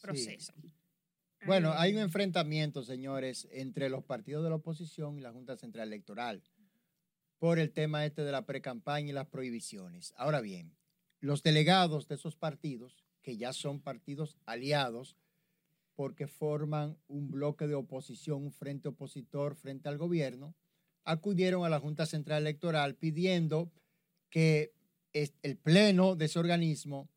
proceso. 0.00 0.52
Bueno, 1.46 1.72
hay 1.72 1.94
un 1.94 2.00
enfrentamiento, 2.00 2.82
señores, 2.82 3.48
entre 3.50 3.88
los 3.88 4.04
partidos 4.04 4.44
de 4.44 4.50
la 4.50 4.56
oposición 4.56 5.18
y 5.18 5.22
la 5.22 5.32
Junta 5.32 5.56
Central 5.56 5.88
Electoral 5.88 6.42
por 7.38 7.58
el 7.58 7.72
tema 7.72 8.04
este 8.04 8.22
de 8.22 8.32
la 8.32 8.44
precampaña 8.44 9.08
y 9.08 9.12
las 9.12 9.28
prohibiciones. 9.28 10.12
Ahora 10.16 10.42
bien, 10.42 10.76
los 11.20 11.42
delegados 11.42 12.08
de 12.08 12.16
esos 12.16 12.36
partidos, 12.36 13.04
que 13.22 13.38
ya 13.38 13.54
son 13.54 13.80
partidos 13.80 14.36
aliados, 14.44 15.16
porque 15.94 16.26
forman 16.26 16.98
un 17.08 17.30
bloque 17.30 17.66
de 17.66 17.74
oposición, 17.74 18.42
un 18.44 18.52
frente 18.52 18.88
opositor 18.88 19.54
frente 19.54 19.88
al 19.88 19.96
gobierno, 19.98 20.54
acudieron 21.04 21.64
a 21.64 21.70
la 21.70 21.80
Junta 21.80 22.04
Central 22.04 22.42
Electoral 22.42 22.96
pidiendo 22.96 23.70
que 24.28 24.72
el 25.12 25.56
pleno 25.56 26.16
de 26.16 26.26
ese 26.26 26.38
organismo 26.38 27.08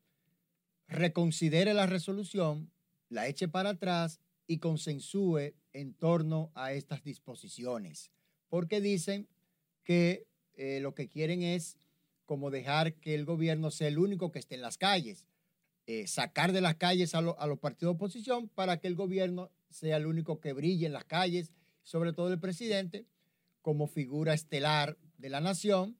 reconsidere 0.88 1.74
la 1.74 1.86
resolución, 1.86 2.70
la 3.08 3.28
eche 3.28 3.48
para 3.48 3.70
atrás 3.70 4.20
y 4.46 4.58
consensúe 4.58 5.54
en 5.72 5.94
torno 5.94 6.50
a 6.54 6.72
estas 6.72 7.02
disposiciones, 7.02 8.10
porque 8.48 8.80
dicen 8.80 9.28
que 9.82 10.26
eh, 10.54 10.80
lo 10.80 10.94
que 10.94 11.08
quieren 11.08 11.42
es 11.42 11.78
como 12.26 12.50
dejar 12.50 12.94
que 12.94 13.14
el 13.14 13.24
gobierno 13.24 13.70
sea 13.70 13.88
el 13.88 13.98
único 13.98 14.32
que 14.32 14.38
esté 14.38 14.54
en 14.54 14.62
las 14.62 14.78
calles, 14.78 15.26
eh, 15.86 16.06
sacar 16.06 16.52
de 16.52 16.60
las 16.60 16.76
calles 16.76 17.14
a, 17.14 17.18
a 17.18 17.46
los 17.46 17.58
partidos 17.58 17.92
de 17.92 17.96
oposición 17.96 18.48
para 18.48 18.78
que 18.78 18.86
el 18.86 18.94
gobierno 18.94 19.50
sea 19.68 19.96
el 19.96 20.06
único 20.06 20.40
que 20.40 20.52
brille 20.52 20.86
en 20.86 20.92
las 20.92 21.04
calles, 21.04 21.52
sobre 21.82 22.12
todo 22.12 22.32
el 22.32 22.40
presidente, 22.40 23.04
como 23.60 23.86
figura 23.86 24.32
estelar 24.32 24.96
de 25.18 25.28
la 25.28 25.40
nación, 25.40 25.98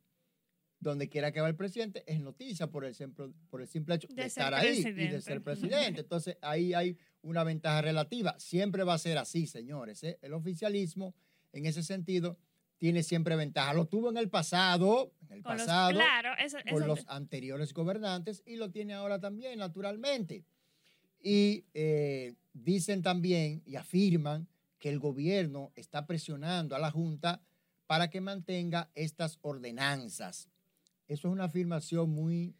donde 0.85 1.09
quiera 1.09 1.33
que 1.33 1.41
va 1.41 1.49
el 1.49 1.57
presidente, 1.57 2.05
es 2.07 2.21
noticia 2.21 2.69
por 2.69 2.85
el 2.85 2.95
simple, 2.95 3.33
por 3.51 3.63
el 3.63 3.67
simple 3.67 3.97
hecho 3.97 4.07
de, 4.11 4.27
estar 4.27 4.55
ahí 4.55 4.85
y 4.87 4.93
de 4.93 5.21
ser 5.21 5.43
presidente. 5.43 6.03
Entonces, 6.03 6.37
ahí 6.43 6.75
hay 6.75 6.97
una 7.23 7.43
ventaja 7.43 7.83
relativa. 7.83 8.39
Siempre 8.39 8.85
va 8.85 8.95
a 8.95 8.99
ser 8.99 9.19
así, 9.19 9.47
señores. 9.47 10.05
¿eh? 10.05 10.19
El 10.23 10.35
oficialismo, 10.35 11.15
en 11.53 11.67
ese 11.67 11.83
sentido, 11.83 12.39
tiene 12.77 13.03
siempre 13.03 13.35
ventaja. 13.35 13.73
Lo 13.73 13.87
tuvo 13.87 14.11
en 14.11 14.19
el 14.19 14.29
pasado, 14.29 15.13
en 15.23 15.39
el 15.39 15.43
Con 15.43 15.57
los- 15.57 15.63
pasado, 15.63 15.93
claro, 15.93 16.31
eso, 16.39 16.59
con 16.71 16.87
los 16.87 17.05
anteriores 17.09 17.73
gobernantes 17.73 18.43
y 18.45 18.57
lo 18.57 18.71
tiene 18.71 18.93
ahora 18.93 19.19
también, 19.19 19.59
naturalmente. 19.59 20.45
Y 21.21 21.65
eh, 21.73 22.35
dicen 22.53 23.01
también 23.01 23.63
y 23.65 23.77
afirman 23.77 24.47
que 24.79 24.91
el 24.91 24.99
gobierno 24.99 25.73
está 25.77 26.07
presionando 26.07 26.77
a 26.77 26.79
la 26.79 26.91
Junta 26.91 27.41
para 27.87 28.11
que 28.11 28.21
mantenga 28.21 28.91
estas 28.95 29.39
ordenanzas. 29.41 30.51
Eso 31.07 31.29
es 31.29 31.33
una 31.33 31.45
afirmación 31.45 32.11
muy, 32.11 32.55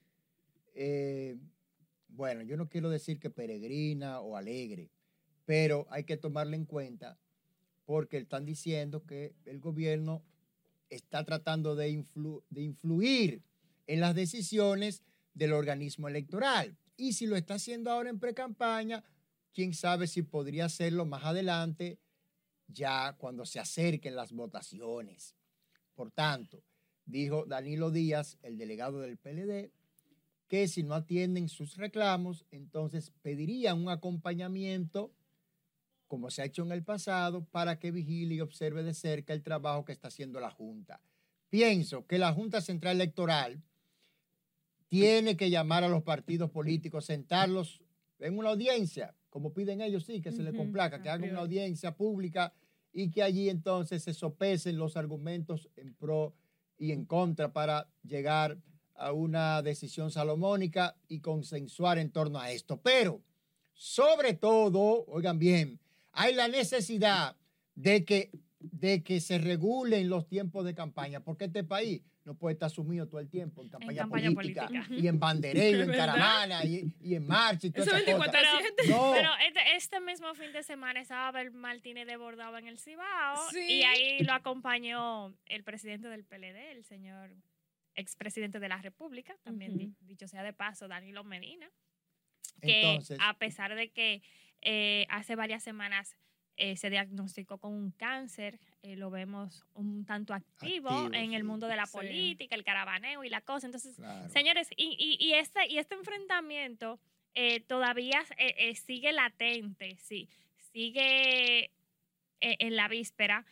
eh, 0.75 1.37
bueno, 2.09 2.43
yo 2.43 2.57
no 2.57 2.69
quiero 2.69 2.91
decir 2.91 3.19
que 3.19 3.31
peregrina 3.31 4.21
o 4.21 4.37
alegre, 4.37 4.91
pero 5.47 5.87
hay 5.91 6.05
que 6.05 6.17
tomarla 6.17 6.57
en 6.57 6.67
cuenta 6.67 7.19
porque 7.87 8.19
están 8.19 8.45
diciendo 8.45 9.05
que 9.05 9.35
el 9.45 9.61
gobierno 9.61 10.23
está 10.91 11.25
tratando 11.25 11.75
de, 11.75 12.05
de 12.51 12.63
influir 12.63 13.43
en 13.87 14.01
las 14.01 14.15
decisiones 14.15 15.03
del 15.35 15.53
organismo 15.53 16.09
electoral. 16.09 16.77
Y 16.97 17.15
si 17.15 17.27
lo 17.27 17.37
está 17.37 17.55
haciendo 17.55 17.91
ahora 17.91 18.11
en 18.11 18.21
precampaña, 18.21 19.05
quién 19.53 19.75
sabe 19.75 20.07
si 20.07 20.23
podría 20.23 20.67
hacerlo 20.67 21.05
más 21.05 21.25
adelante, 21.25 21.99
ya 22.69 23.15
cuando 23.19 23.45
se 23.45 23.61
acerquen 23.61 24.17
las 24.17 24.33
votaciones. 24.33 25.35
Por 25.95 26.11
tanto, 26.11 26.63
dijo 27.07 27.45
Danilo 27.47 27.91
Díaz, 27.91 28.39
el 28.43 28.57
delegado 28.57 29.01
del 29.01 29.17
PLD, 29.17 29.71
que 30.49 30.69
si 30.69 30.83
no 30.83 30.95
atienden 30.95 31.49
sus 31.49 31.77
reclamos, 31.77 32.45
entonces 32.51 33.13
pedirían 33.23 33.81
un 33.81 33.89
acompañamiento, 33.89 35.13
como 36.07 36.31
se 36.31 36.43
ha 36.43 36.45
hecho 36.45 36.63
en 36.63 36.73
el 36.73 36.85
pasado, 36.85 37.45
para 37.45 37.79
que 37.79 37.91
vigile 37.91 38.37
y 38.37 38.41
observe 38.41 38.83
de 38.83 38.95
cerca 38.95 39.33
el 39.33 39.43
trabajo 39.43 39.85
que 39.85 39.93
está 39.93 40.09
haciendo 40.09 40.41
la 40.41 40.51
Junta. 40.51 41.01
Pienso 41.51 42.07
que 42.07 42.19
la 42.19 42.33
Junta 42.33 42.61
Central 42.61 42.97
Electoral 42.97 43.63
tiene 44.89 45.37
que 45.37 45.51
llamar 45.51 45.83
a 45.83 45.89
los 45.89 46.03
partidos 46.03 46.51
políticos, 46.51 47.07
sentarlos 47.07 47.83
en 48.19 48.39
una 48.39 48.51
audiencia, 48.51 49.15
como 49.29 49.53
piden 49.53 49.81
ellos, 49.81 50.05
sí, 50.05 50.21
que 50.21 50.31
se 50.31 50.43
les 50.43 50.55
complaca, 50.55 51.03
que 51.03 51.09
hagan 51.09 51.31
una 51.31 51.41
audiencia 51.41 51.97
pública 51.97 52.53
y 52.93 53.11
que 53.11 53.23
allí 53.23 53.49
entonces 53.49 54.05
se 54.05 54.15
sopesen 54.15 54.79
los 54.79 54.97
argumentos 54.97 55.69
en 55.77 55.95
pro 55.95 56.35
y 56.79 56.93
en 56.93 57.05
contra 57.05 57.53
para 57.53 57.89
llegar 58.03 58.59
a 58.95 59.13
una 59.13 59.63
decisión 59.63 60.11
salomónica 60.11 60.97
y 61.09 61.21
consensuar 61.21 61.99
en 61.99 62.11
torno 62.11 62.39
a 62.39 62.51
esto. 62.51 62.81
Pero, 62.81 63.21
sobre 63.75 64.35
todo, 64.35 65.05
oigan 65.07 65.39
bien, 65.39 65.81
hay 66.13 66.35
la 66.35 66.49
necesidad 66.49 67.37
de 67.75 68.05
que, 68.05 68.31
de 68.61 69.03
que 69.03 69.21
se 69.21 69.39
regulen 69.39 70.09
los 70.09 70.29
tiempos 70.29 70.65
de 70.65 70.75
campaña, 70.75 71.21
porque 71.21 71.47
este 71.47 71.65
país 71.65 72.03
no 72.25 72.35
puede 72.35 72.55
estar 72.55 72.71
sumido 72.71 73.07
todo 73.07 73.21
el 73.21 73.29
tiempo 73.29 73.63
en 73.63 73.69
campaña, 73.69 74.03
campaña 74.03 74.31
política, 74.33 74.67
política. 74.67 74.95
y 74.95 75.09
en 75.09 75.19
banderero, 75.21 75.83
en 75.85 75.93
caravana 75.93 76.65
y, 76.65 76.93
y 77.03 77.15
en 77.17 77.27
marcha 77.27 77.67
y 77.67 77.71
todas 77.71 77.89
Eso 77.89 77.97
esas 77.97 78.07
24 78.07 78.41
cosas. 78.41 78.55
a 78.55 78.59
Pero- 78.77 78.85
7. 78.87 78.89
No, 78.91 79.13
Pero 79.15 79.31
este, 79.47 79.77
este 79.77 80.01
mismo 80.01 80.35
fin 80.35 80.53
de 80.53 80.63
semana 80.63 81.01
estaba 81.01 81.29
Abel 81.29 81.51
Martínez 81.51 82.07
desbordado 82.07 82.57
en 82.59 82.67
el 82.67 82.79
Cibao 82.79 83.51
Sí. 83.51 83.61
y 83.69 83.83
ahí 83.83 84.19
lo 84.25 84.33
acompañó 84.33 85.35
el 85.47 85.65
presidente 85.65 86.09
del 86.09 86.25
PLD, 86.25 86.73
el 86.73 86.85
señor 86.85 87.31
expresidente 87.95 88.59
de 88.59 88.69
la 88.69 88.79
República, 88.83 89.37
también 89.43 89.77
di- 89.77 89.95
dicho 90.01 90.27
sea 90.27 90.43
de 90.43 90.53
paso, 90.53 90.89
Danilo 90.89 91.23
Medina, 91.25 91.71
que 92.61 92.91
entonces, 92.91 93.19
a 93.21 93.35
pesar 93.39 93.75
de 93.75 93.91
que 93.91 94.23
eh, 94.63 95.07
hace 95.11 95.37
varias 95.37 95.63
semanas 95.63 96.17
eh, 96.57 96.77
se 96.77 96.89
diagnosticó 96.91 97.59
con 97.59 97.73
un 97.73 97.91
cáncer, 97.91 98.59
eh, 98.85 98.97
lo 98.97 99.11
vemos 99.11 99.65
un 99.75 100.05
tanto 100.05 100.35
activo, 100.35 100.91
Activo, 100.91 101.15
en 101.15 101.33
el 101.33 101.43
mundo 101.43 101.67
de 101.69 101.77
la 101.77 101.87
Sí. 101.87 101.93
política, 101.97 102.55
el 102.55 102.65
caravaneo 102.65 103.25
y 103.25 103.31
la 103.31 103.41
cosa. 103.41 103.67
Entonces, 103.67 103.97
claro. 103.97 104.29
Señores, 104.29 104.69
y, 104.77 104.97
y, 104.99 105.25
y 105.27 105.33
este, 105.33 105.67
y 105.73 105.79
este 105.79 105.95
enfrentamiento 105.95 107.01
eh, 107.35 107.61
todavía 107.61 108.23
eh, 108.37 108.55
eh, 108.59 108.75
sigue 108.75 109.13
latente, 109.13 109.97
sí, 109.99 110.29
sigue 110.73 111.65
eh, 111.65 111.71
en 112.41 112.77
la 112.77 112.89
víspera, 112.89 113.47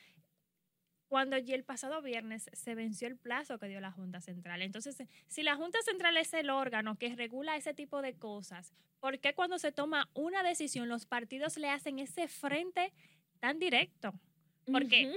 cuando 1.09 1.37
ya 1.38 1.55
el 1.55 1.64
pasado 1.64 2.01
viernes 2.03 2.49
se 2.53 2.75
venció 2.75 3.09
el 3.09 3.16
plazo 3.16 3.59
que 3.59 3.68
dio 3.68 3.81
la 3.81 3.90
Junta 3.90 4.21
Central. 4.21 4.61
Entonces, 4.62 4.97
si 5.29 5.42
la 5.42 5.57
Junta 5.57 5.79
Central 5.83 6.16
es 6.16 6.33
el 6.35 6.49
órgano 6.51 6.97
que 6.99 7.14
regula 7.16 7.57
ese 7.57 7.75
tipo 7.75 8.01
de 8.03 8.14
cosas, 8.14 8.73
¿por 9.01 9.18
qué 9.18 9.35
cuando 9.35 9.59
se 9.59 9.73
toma 9.73 10.09
una 10.14 10.42
decisión 10.42 10.88
los 10.88 11.05
partidos 11.07 11.57
le 11.59 11.68
hacen 11.71 11.99
ese 11.99 12.29
frente 12.29 12.92
tan 13.40 13.59
directo? 13.59 14.14
Porque 14.70 15.12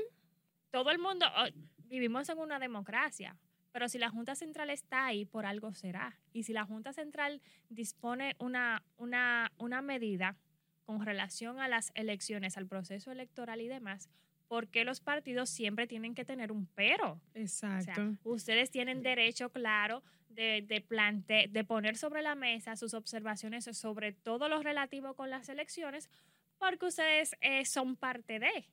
todo 0.72 0.92
el 0.92 1.00
mundo, 1.00 1.26
oh, 1.38 1.48
vivimos 1.86 2.30
en 2.30 2.38
una 2.40 2.60
democracia, 2.60 3.38
pero 3.72 3.90
si 3.90 3.98
la 3.98 4.10
Junta 4.10 4.36
Central 4.36 4.70
está 4.70 5.06
ahí, 5.06 5.26
por 5.26 5.46
algo 5.46 5.74
será. 5.74 6.18
Y 6.34 6.44
si 6.44 6.54
la 6.54 6.66
Junta 6.66 6.94
Central 6.94 7.42
dispone 7.70 8.36
una, 8.40 8.84
una, 8.98 9.52
una 9.58 9.82
medida 9.82 10.38
con 10.86 11.06
relación 11.06 11.60
a 11.60 11.68
las 11.68 11.92
elecciones, 11.96 12.58
al 12.58 12.68
proceso 12.68 13.12
electoral 13.12 13.60
y 13.62 13.68
demás, 13.68 14.10
¿por 14.48 14.68
qué 14.68 14.86
los 14.86 15.02
partidos 15.02 15.50
siempre 15.50 15.88
tienen 15.88 16.14
que 16.16 16.24
tener 16.24 16.52
un 16.52 16.68
pero? 16.68 17.14
O 17.36 17.48
sea, 17.48 17.80
Exacto. 17.80 18.16
ustedes 18.24 18.70
tienen 18.72 19.02
derecho, 19.02 19.52
claro, 19.52 20.04
de, 20.30 20.64
de, 20.68 20.82
plante- 20.82 21.48
de 21.50 21.64
poner 21.64 21.98
sobre 21.98 22.22
la 22.22 22.36
mesa 22.36 22.76
sus 22.76 22.94
observaciones 22.94 23.66
sobre 23.78 24.14
todo 24.14 24.48
lo 24.50 24.62
relativo 24.62 25.16
con 25.16 25.30
las 25.30 25.50
elecciones, 25.50 26.10
porque 26.58 26.86
ustedes 26.86 27.36
eh, 27.42 27.66
son 27.66 27.96
parte 27.96 28.40
de. 28.40 28.68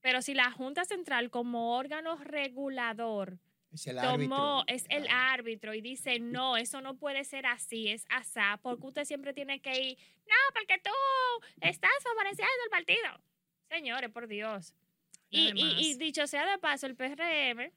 Pero 0.00 0.22
si 0.22 0.34
la 0.34 0.50
Junta 0.52 0.84
Central 0.84 1.30
como 1.30 1.76
órgano 1.76 2.16
regulador 2.16 3.38
es 3.72 3.86
el 3.86 3.96
tomó, 3.96 4.60
árbitro. 4.60 4.64
es 4.68 4.84
el 4.88 5.06
árbitro 5.10 5.74
y 5.74 5.80
dice, 5.80 6.20
no, 6.20 6.56
eso 6.56 6.80
no 6.80 6.96
puede 6.96 7.24
ser 7.24 7.46
así, 7.46 7.88
es 7.88 8.04
asá, 8.08 8.58
porque 8.62 8.86
usted 8.86 9.04
siempre 9.04 9.34
tiene 9.34 9.60
que 9.60 9.80
ir, 9.80 9.98
no, 10.26 10.34
porque 10.54 10.80
tú 10.82 10.90
estás 11.60 11.90
favoreciendo 12.02 12.52
el 12.64 12.70
partido. 12.70 13.20
Señores, 13.68 14.10
por 14.10 14.28
Dios. 14.28 14.74
Y, 15.30 15.48
y- 15.48 15.60
y 15.60 15.62
Además. 15.72 15.98
dicho 15.98 16.26
sea 16.26 16.50
de 16.50 16.58
paso, 16.58 16.86
el 16.86 16.96
PRM 16.96 17.70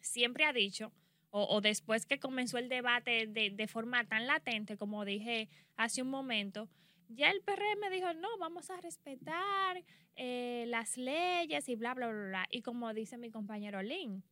siempre 0.00 0.44
ha 0.44 0.52
dicho, 0.52 0.92
o, 1.30 1.44
o 1.44 1.60
después 1.60 2.04
que 2.04 2.18
comenzó 2.18 2.58
el 2.58 2.68
debate 2.68 3.26
de, 3.26 3.50
de 3.50 3.66
forma 3.68 4.04
tan 4.04 4.26
latente, 4.26 4.76
como 4.76 5.04
dije 5.04 5.48
hace 5.76 6.02
un 6.02 6.10
momento, 6.10 6.68
ya 7.08 7.30
el 7.30 7.40
PRM 7.42 7.90
dijo, 7.90 8.12
no, 8.14 8.28
vamos 8.38 8.70
a 8.70 8.80
respetar 8.80 9.82
eh, 10.16 10.64
las 10.68 10.96
leyes 10.96 11.68
y 11.68 11.76
bla, 11.76 11.94
bla, 11.94 12.08
bla, 12.08 12.26
bla. 12.28 12.46
Y 12.50 12.62
como 12.62 12.92
dice 12.94 13.18
mi 13.18 13.30
compañero 13.30 13.82
Lynn, 13.82 14.22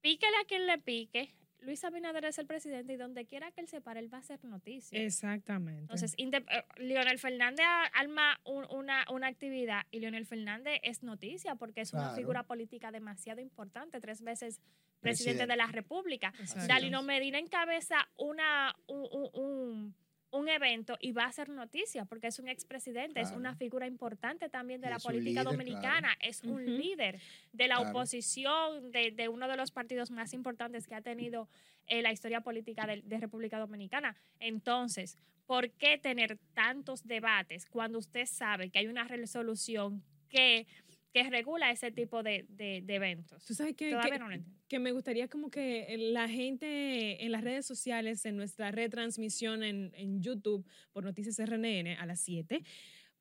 píquele 0.00 0.36
a 0.40 0.44
quien 0.46 0.66
le 0.66 0.78
pique, 0.78 1.34
Luis 1.60 1.82
Abinader 1.84 2.24
es 2.24 2.38
el 2.38 2.46
presidente 2.46 2.92
y 2.92 2.96
donde 2.96 3.26
quiera 3.26 3.50
que 3.50 3.60
él 3.60 3.66
se 3.66 3.80
pare, 3.80 3.98
él 3.98 4.12
va 4.12 4.18
a 4.18 4.20
hacer 4.20 4.44
noticia. 4.44 5.02
Exactamente. 5.02 5.80
Entonces, 5.82 6.14
eh, 6.16 6.30
Leonel 6.76 7.18
Fernández 7.18 7.66
arma 7.94 8.38
un- 8.44 8.66
una, 8.70 9.04
una 9.10 9.26
actividad 9.26 9.82
y 9.90 9.98
Leonel 9.98 10.24
Fernández 10.24 10.78
es 10.84 11.02
noticia 11.02 11.56
porque 11.56 11.80
es 11.80 11.92
una 11.92 12.10
figura 12.14 12.44
política 12.44 12.92
demasiado 12.92 13.40
importante, 13.40 14.00
tres 14.00 14.22
veces 14.22 14.60
presidente, 15.00 15.00
Presidente. 15.00 15.46
de 15.52 15.56
la 15.56 15.66
República. 15.66 16.32
Dalino 16.68 17.02
Medina 17.02 17.38
encabeza 17.40 18.08
una, 18.16 18.74
un, 18.86 19.08
un- 19.10 19.30
un- 19.34 19.94
un 20.30 20.48
evento 20.48 20.96
y 21.00 21.12
va 21.12 21.24
a 21.24 21.32
ser 21.32 21.48
noticia 21.48 22.04
porque 22.04 22.26
es 22.26 22.38
un 22.38 22.48
expresidente, 22.48 23.20
es 23.20 23.32
una 23.32 23.54
figura 23.54 23.86
importante 23.86 24.48
también 24.48 24.80
de 24.80 24.88
Y 24.88 24.90
la 24.90 24.98
política 24.98 25.42
líder, 25.42 25.44
dominicana, 25.44 26.16
es 26.20 26.42
un 26.42 26.64
líder 26.64 27.18
de 27.52 27.68
la 27.68 27.76
Claro. 27.76 27.90
oposición, 27.90 28.92
de, 28.92 29.10
de 29.12 29.28
uno 29.28 29.48
de 29.48 29.56
los 29.56 29.70
partidos 29.70 30.10
más 30.10 30.34
importantes 30.34 30.86
que 30.86 30.94
ha 30.94 31.00
tenido 31.00 31.48
eh, 31.86 32.02
la 32.02 32.12
historia 32.12 32.42
política 32.42 32.86
de, 32.86 33.00
de 33.02 33.18
República 33.18 33.58
Dominicana. 33.58 34.16
Entonces, 34.38 35.16
¿por 35.46 35.70
qué 35.70 35.96
tener 35.96 36.38
tantos 36.52 37.06
debates 37.06 37.64
cuando 37.66 37.98
usted 37.98 38.26
sabe 38.26 38.68
que 38.70 38.80
hay 38.80 38.86
una 38.86 39.04
resolución 39.04 40.02
que, 40.28 40.66
que 41.12 41.28
regula 41.30 41.70
ese 41.70 41.90
tipo 41.90 42.22
de, 42.22 42.44
de- 42.50 42.82
de 42.84 42.94
eventos? 42.94 43.44
Tú 43.46 43.54
sabes 43.54 43.74
que, 43.74 43.90
Todavía 43.90 44.12
que, 44.12 44.18
no 44.18 44.28
lo 44.28 44.34
entiendo. 44.34 44.60
que 44.68 44.78
me 44.78 44.92
gustaría 44.92 45.28
como 45.28 45.50
que 45.50 45.96
la 45.98 46.28
gente 46.28 47.24
en 47.24 47.32
las 47.32 47.42
redes 47.42 47.64
sociales, 47.66 48.24
en 48.26 48.36
nuestra 48.36 48.70
retransmisión 48.70 49.62
en, 49.62 49.92
en 49.94 50.20
YouTube 50.22 50.66
por 50.92 51.04
Noticias 51.04 51.38
RNN 51.38 51.96
a 51.98 52.06
las 52.06 52.20
7, 52.20 52.62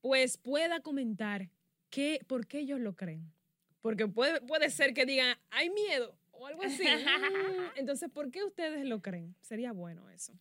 pues 0.01 0.37
pueda 0.37 0.81
comentar 0.81 1.49
qué, 1.89 2.19
por 2.27 2.45
qué 2.47 2.59
ellos 2.59 2.79
lo 2.79 2.95
creen. 2.95 3.31
Porque 3.81 4.07
puede, 4.07 4.41
puede 4.41 4.69
ser 4.69 4.93
que 4.93 5.05
digan, 5.05 5.37
hay 5.49 5.69
miedo 5.69 6.17
o 6.31 6.45
algo 6.47 6.63
así. 6.63 6.83
Entonces, 7.77 8.09
¿por 8.11 8.31
qué 8.31 8.43
ustedes 8.43 8.85
lo 8.85 9.01
creen? 9.01 9.35
Sería 9.41 9.71
bueno 9.71 10.09
eso. 10.09 10.33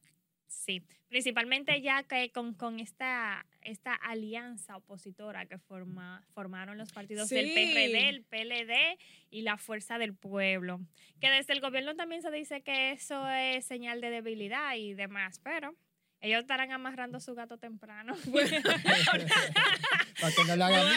Sí, 0.49 0.81
principalmente 1.09 1.81
ya 1.83 2.03
que 2.05 2.31
con, 2.31 2.55
con 2.55 2.79
esta, 2.81 3.45
esta 3.63 3.95
alianza 3.95 4.77
opositora 4.77 5.45
que 5.47 5.59
forma, 5.59 6.25
formaron 6.35 6.79
los 6.79 6.93
partidos 6.93 7.29
del 7.29 7.47
Sí. 7.47 7.53
PRD, 7.55 8.09
el 8.09 8.23
PLD 8.25 8.99
y 9.31 9.43
la 9.43 9.57
Fuerza 9.59 9.99
del 9.99 10.15
Pueblo. 10.15 10.81
Que 11.21 11.29
desde 11.31 11.53
el 11.53 11.61
gobierno 11.61 11.95
también 11.97 12.23
se 12.23 12.31
dice 12.31 12.63
que 12.63 12.93
eso 12.93 13.29
es 13.29 13.67
señal 13.67 14.01
de 14.01 14.11
debilidad 14.11 14.75
y 14.77 14.95
demás, 14.95 15.41
pero 15.43 15.75
ellos 16.21 16.41
estarán 16.41 16.73
amarrando 16.73 17.21
su 17.21 17.35
gato 17.35 17.59
temprano. 17.59 18.17
Para 20.21 20.35
que 20.35 20.45
no 20.47 20.57
le 20.57 20.65
hagan. 20.65 20.87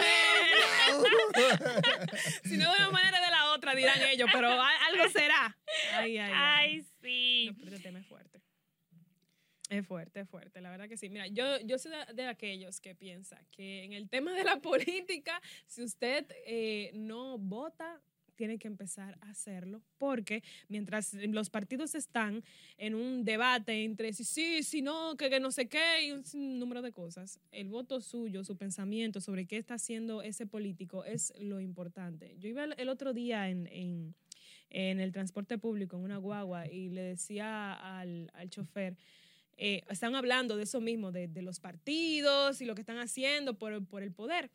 si 2.44 2.58
no 2.58 2.70
de 2.72 2.78
una 2.78 2.90
manera 2.92 3.20
de 3.20 3.32
la 3.32 3.52
otra, 3.52 3.76
dirán 3.76 4.02
ellos, 4.10 4.30
pero 4.32 4.50
algo 4.50 5.10
será. 5.12 5.58
Ay, 5.94 6.18
ay, 6.18 6.32
ay. 6.34 6.36
Ay, 6.36 6.86
sí. 7.02 7.50
No, 7.52 7.58
pero 7.64 7.76
este 7.76 7.84
tema 7.88 8.00
es 8.00 8.08
fuerte. 8.08 8.40
Es 9.70 9.86
fuerte, 9.86 10.22
es 10.22 10.28
fuerte, 10.28 10.62
la 10.62 10.72
verdad 10.72 10.90
que 10.90 10.98
sí. 10.98 11.10
Mira, 11.10 11.28
yo, 11.28 11.60
yo 11.62 11.78
soy 11.78 11.92
de, 12.16 12.26
aquellos 12.26 12.82
que 12.82 12.96
piensan 12.96 13.46
que 13.52 13.84
en 13.84 13.94
el 13.94 14.10
tema 14.10 14.34
de 14.34 14.44
la 14.44 14.60
política, 14.62 15.40
si 15.68 15.84
usted 15.84 16.26
eh, 16.46 16.90
no 16.96 17.38
vota, 17.38 18.02
tiene 18.40 18.58
que 18.58 18.70
empezar 18.70 19.20
a 19.22 19.32
hacerlo, 19.32 19.82
porque 19.98 20.44
mientras 20.70 21.14
los 21.14 21.50
partidos 21.50 21.94
están 21.94 22.42
en 22.78 22.96
un 22.96 23.26
debate 23.26 23.84
entre 23.84 24.14
si 24.14 24.24
sí, 24.24 24.64
si 24.64 24.82
no, 24.82 25.18
que, 25.18 25.30
que 25.30 25.42
no 25.42 25.52
sé 25.52 25.68
qué, 25.68 26.06
y 26.08 26.12
un 26.14 26.24
número 26.58 26.82
de 26.82 26.94
cosas, 26.94 27.40
el 27.52 27.68
voto 27.68 28.00
suyo, 28.00 28.46
su 28.46 28.56
pensamiento 28.56 29.20
sobre 29.20 29.46
qué 29.46 29.58
está 29.58 29.74
haciendo 29.74 30.22
ese 30.22 30.48
político 30.48 31.04
es 31.04 31.34
lo 31.38 31.60
importante. 31.60 32.38
Yo 32.40 32.48
iba 32.48 32.64
el 32.64 32.88
otro 32.88 33.14
día 33.14 33.50
en, 33.50 33.68
en, 33.68 34.16
en 34.70 35.02
el 35.02 35.12
transporte 35.12 35.58
público, 35.58 35.98
en 35.98 36.04
una 36.04 36.18
guagua, 36.18 36.66
y 36.66 36.90
le 36.90 37.02
decía 37.02 37.74
al, 37.74 38.32
al 38.34 38.50
chofer, 38.50 38.96
eh, 39.62 39.84
están 39.89 40.15
hablando 40.15 40.56
de 40.56 40.63
eso 40.63 40.80
mismo, 40.80 41.12
de, 41.12 41.28
de, 41.28 41.41
los 41.41 41.60
partidos 41.60 42.62
y 42.62 42.65
lo 42.65 42.76
que 42.76 42.82
están 42.82 42.98
haciendo 42.98 43.58
por, 43.58 43.86
por, 43.86 44.04
el 44.04 44.13
poder. 44.13 44.50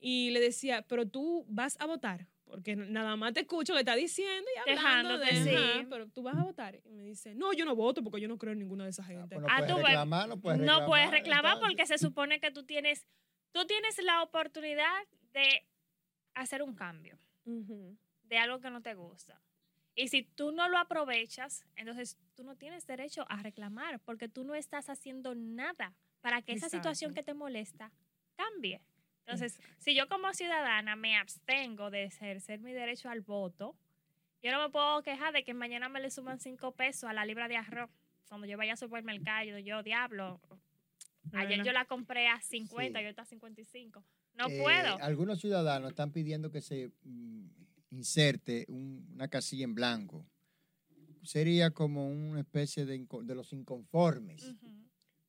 Y 0.00 0.30
le 0.30 0.40
decía, 0.40 0.82
pero 0.88 1.06
tú 1.06 1.44
vas 1.48 1.76
a 1.80 1.86
votar, 1.86 2.26
porque 2.44 2.74
nada 2.74 3.14
más 3.14 3.32
te 3.32 3.40
escucho 3.40 3.74
que 3.74 3.78
está 3.80 3.94
diciendo 3.94 4.48
y 4.56 4.58
hablando 4.58 5.18
Dejándote, 5.18 5.50
de, 5.50 5.78
sí. 5.80 5.86
pero 5.88 6.08
tú 6.08 6.22
vas 6.22 6.36
a 6.36 6.42
votar. 6.42 6.80
Y 6.84 6.90
me 6.90 7.04
dice, 7.04 7.34
no, 7.34 7.52
yo 7.52 7.64
no 7.64 7.76
voto 7.76 8.02
porque 8.02 8.20
yo 8.20 8.26
no 8.26 8.38
creo 8.38 8.52
en 8.54 8.58
ninguna 8.58 8.84
de 8.84 8.90
esas 8.90 9.06
gente. 9.06 9.36
pues 9.36 9.40
no 9.42 9.46
Ah, 9.48 9.58
puedes 9.58 9.70
tú 9.72 9.76
ves, 9.76 9.86
reclamar, 9.86 10.28
no 10.28 10.40
puedes 10.40 10.58
no 10.58 10.64
reclamar. 10.64 10.88
puedes 10.88 11.10
reclamar 11.12 11.54
entonces. 11.54 11.68
porque 11.68 11.86
se 11.86 11.98
supone 11.98 12.40
que 12.40 12.50
tú 12.50 12.64
tienes, 12.64 13.06
tú 13.52 13.66
tienes 13.66 14.02
la 14.02 14.22
oportunidad 14.24 14.98
de 15.32 15.64
hacer 16.34 16.62
un 16.62 16.74
cambio 16.74 17.18
de 17.44 18.38
algo 18.38 18.60
que 18.60 18.70
no 18.70 18.82
te 18.82 18.94
gusta. 18.94 19.40
Y 20.00 20.08
si 20.08 20.22
tú 20.22 20.50
no 20.52 20.68
lo 20.68 20.78
aprovechas, 20.78 21.64
entonces 21.76 22.16
tú 22.34 22.44
no 22.44 22.56
tienes 22.56 22.86
derecho 22.86 23.24
a 23.28 23.42
reclamar 23.42 24.00
porque 24.00 24.28
tú 24.28 24.44
no 24.44 24.54
estás 24.54 24.88
haciendo 24.88 25.34
nada 25.34 25.94
para 26.20 26.42
que 26.42 26.52
esa 26.52 26.68
situación 26.68 27.12
que 27.14 27.22
te 27.22 27.34
molesta 27.34 27.92
cambie. 28.36 28.80
Entonces, 29.26 29.56
Exacto. 29.56 29.76
si 29.82 29.94
yo 29.94 30.08
como 30.08 30.32
ciudadana 30.32 30.96
me 30.96 31.16
abstengo 31.16 31.90
de 31.90 32.04
ejercer 32.04 32.60
mi 32.60 32.72
derecho 32.72 33.10
al 33.10 33.20
voto, 33.20 33.76
yo 34.42 34.50
no 34.52 34.60
me 34.62 34.70
puedo 34.70 35.02
quejar 35.02 35.32
de 35.34 35.44
que 35.44 35.52
mañana 35.54 35.88
me 35.88 36.00
le 36.00 36.10
suman 36.10 36.40
cinco 36.40 36.72
pesos 36.72 37.04
a 37.04 37.12
la 37.12 37.24
libra 37.26 37.46
de 37.48 37.56
arroz. 37.56 37.90
Cuando 38.28 38.46
yo 38.46 38.56
vaya 38.56 38.72
al 38.72 38.78
supermercado, 38.78 39.58
yo, 39.58 39.82
diablo, 39.82 40.40
ayer 41.34 41.62
yo 41.62 41.72
la 41.72 41.84
compré 41.84 42.28
a 42.28 42.40
50 42.40 42.98
Sí. 42.98 43.02
y 43.02 43.06
hoy 43.06 43.10
está 43.10 43.22
a 43.22 43.26
55. 43.26 44.04
No 44.34 44.48
Eh, 44.48 44.60
puedo. 44.62 44.96
Algunos 45.02 45.40
ciudadanos 45.40 45.90
están 45.90 46.10
pidiendo 46.12 46.50
que 46.50 46.60
se 46.62 46.90
mm, 47.02 47.59
inserte 47.90 48.64
un- 48.68 49.08
una 49.14 49.28
casilla 49.28 49.64
en 49.64 49.74
blanco. 49.74 50.26
Sería 51.22 51.70
como 51.70 52.08
una 52.08 52.40
especie 52.40 52.86
de, 52.86 53.06
de 53.24 53.34
los 53.34 53.52
inconformes, 53.52 54.54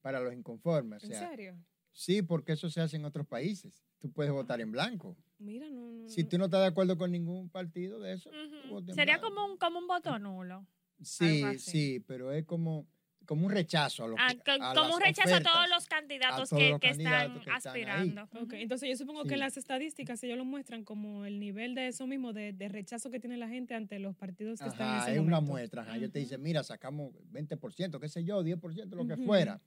para 0.01 0.19
los 0.21 0.33
inconformes. 0.33 1.03
O 1.03 1.07
¿En 1.07 1.13
serio? 1.13 1.57
sí, 1.91 2.21
porque 2.21 2.53
eso 2.53 2.69
se 2.69 2.79
hace 2.81 2.95
en 2.97 3.05
otros 3.05 3.27
países. 3.27 3.83
Tú 3.99 4.11
puedes 4.11 4.31
votar 4.31 4.61
en 4.61 4.71
blanco. 4.71 5.17
Mira, 5.37 5.69
no, 5.69 5.91
no. 5.91 6.07
Si 6.09 6.23
tú 6.23 6.37
no 6.37 6.45
estás 6.45 6.61
de 6.61 6.67
acuerdo 6.67 6.97
con 6.97 7.11
ningún 7.11 7.49
partido 7.49 7.99
de 7.99 8.13
eso, 8.13 8.31
en 8.31 8.85
Sería 8.93 9.17
blanco. 9.17 9.35
como 9.35 9.45
un, 9.51 9.57
como 9.57 9.79
un 9.79 9.87
voto 9.87 10.17
nulo. 10.19 10.65
Sí, 11.01 11.57
sí, 11.59 11.99
pero 12.07 12.31
es 12.31 12.45
como, 12.45 12.87
como 13.31 13.45
un 13.45 13.51
rechazo 13.53 14.03
a 14.03 14.07
lo 14.09 14.15
que, 14.17 14.21
Ah, 14.59 14.71
a 14.71 14.73
como 14.75 14.93
un 14.95 15.01
rechazo 15.01 15.35
a 15.35 15.39
todos 15.39 15.55
ofertas. 15.55 15.69
los 15.69 15.85
candidatos 15.87 16.49
todos 16.49 16.61
que, 16.61 16.69
los 16.71 16.79
que 16.81 16.87
candidatos 16.89 17.21
están 17.21 17.33
que 17.33 17.39
están 17.39 17.55
aspirando. 17.71 18.23
Ok, 18.23 18.41
Ujú. 18.43 18.55
entonces 18.55 18.89
yo 18.89 18.97
supongo 18.97 19.23
Sí. 19.23 19.29
que 19.29 19.37
las 19.37 19.55
estadísticas 19.55 20.21
ellos 20.23 20.37
lo 20.37 20.43
muestran 20.43 20.83
como 20.83 21.23
el 21.23 21.39
nivel 21.39 21.73
de 21.73 21.87
eso 21.87 22.07
mismo, 22.07 22.33
de, 22.33 22.51
de 22.51 22.67
rechazo 22.67 23.09
que 23.09 23.21
tiene 23.21 23.37
la 23.37 23.47
gente 23.47 23.73
ante 23.73 23.99
los 23.99 24.17
partidos 24.17 24.59
que 24.59 24.67
están 24.67 24.85
en 24.89 24.93
Ajá, 24.95 25.03
ese 25.05 25.13
es 25.13 25.19
una 25.21 25.37
momento. 25.37 25.51
muestra. 25.53 25.81
Ajá. 25.83 25.95
Ellos 25.95 26.11
te 26.11 26.19
Ujú. 26.19 26.25
dicen, 26.25 26.41
mira, 26.41 26.61
sacamos 26.63 27.13
20%, 27.31 28.01
qué 28.01 28.09
sé 28.09 28.25
yo, 28.25 28.43
10%, 28.43 28.97
lo 28.97 29.07
que 29.07 29.15
fuera. 29.15 29.61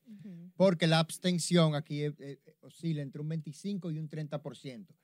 Porque 0.57 0.87
la 0.87 0.99
abstención 0.99 1.75
aquí 1.75 2.03
eh, 2.05 2.13
eh, 2.19 2.39
oscila 2.61 3.01
entre 3.01 3.23
un 3.23 3.31
25 3.31 3.91
y 3.93 3.99
un 3.99 4.11
30%. 4.11 4.95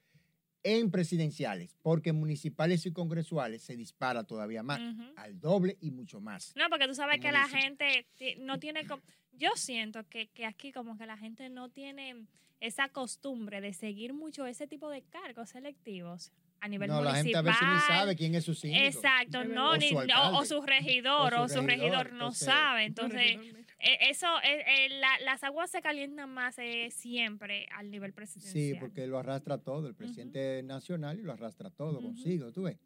En 0.63 0.91
presidenciales, 0.91 1.75
porque 1.83 2.13
municipales 2.13 2.85
y 2.85 2.93
congresuales 2.93 3.63
se 3.63 3.77
dispara 3.77 4.25
todavía 4.25 4.63
más, 4.63 4.81
al 5.17 5.41
doble 5.41 5.79
y 5.81 5.91
mucho 5.91 6.21
más. 6.21 6.53
No, 6.55 6.69
porque 6.69 6.87
tú 6.87 6.95
sabes 6.95 7.19
que 7.21 7.33
la 7.33 7.49
gente 7.49 8.07
no 8.41 8.59
tiene... 8.59 8.87
Yo 9.33 9.51
siento 9.57 10.05
que, 10.09 10.29
que 10.29 10.45
aquí 10.45 10.71
como 10.71 10.99
que 10.99 11.07
la 11.07 11.17
gente 11.17 11.49
no 11.49 11.71
tiene 11.71 12.27
esa 12.61 12.89
costumbre 12.91 13.63
de 13.63 13.73
seguir 13.73 14.13
mucho 14.13 14.45
ese 14.45 14.67
tipo 14.67 14.91
de 14.91 15.01
cargos 15.03 15.49
selectivos 15.49 16.31
a 16.61 16.69
nivel 16.69 16.91
no, 16.91 17.01
la 17.01 17.15
gente 17.15 17.35
a 17.35 17.43
municipal. 17.43 17.71
veces 17.71 17.89
ni 17.89 17.95
sabe 17.97 18.17
quién 18.17 18.35
es 18.35 18.45
su 18.45 18.55
síndico. 18.55 18.85
Exacto, 18.85 19.45
no, 19.45 19.71
verdad. 19.71 19.79
ni, 19.79 19.95
O 19.97 20.03
su 20.03 20.09
o- 20.11 20.39
o, 20.41 20.45
su 20.45 20.61
regidor, 20.61 21.33
O 21.33 21.43
o 21.45 21.49
su 21.49 21.63
regidor, 21.63 22.09
no 22.13 22.27
entonces- 22.27 22.45
sabe. 22.47 22.85
Entonces, 22.85 23.39
eso, 23.83 24.27
eh, 24.45 24.65
eh, 24.67 24.89
la- 24.99 25.19
las 25.25 25.43
aguas 25.45 25.71
se 25.71 25.81
calientan 25.83 26.31
más 26.31 26.59
eh, 26.59 26.91
siempre 26.91 27.67
al 27.77 27.91
nivel 27.91 28.13
presidencial. 28.13 28.53
Sí, 28.53 28.75
porque 28.79 29.07
lo 29.07 29.19
arrastra 29.19 29.59
todo, 29.59 29.89
el 29.89 29.95
presidente 29.95 30.63
nacional 30.63 31.19
y 31.19 31.23
lo 31.23 31.33
arrastra 31.33 31.71
todo 31.71 32.01
consigo, 32.01 32.53
tú 32.53 32.63
ves. 32.65 32.79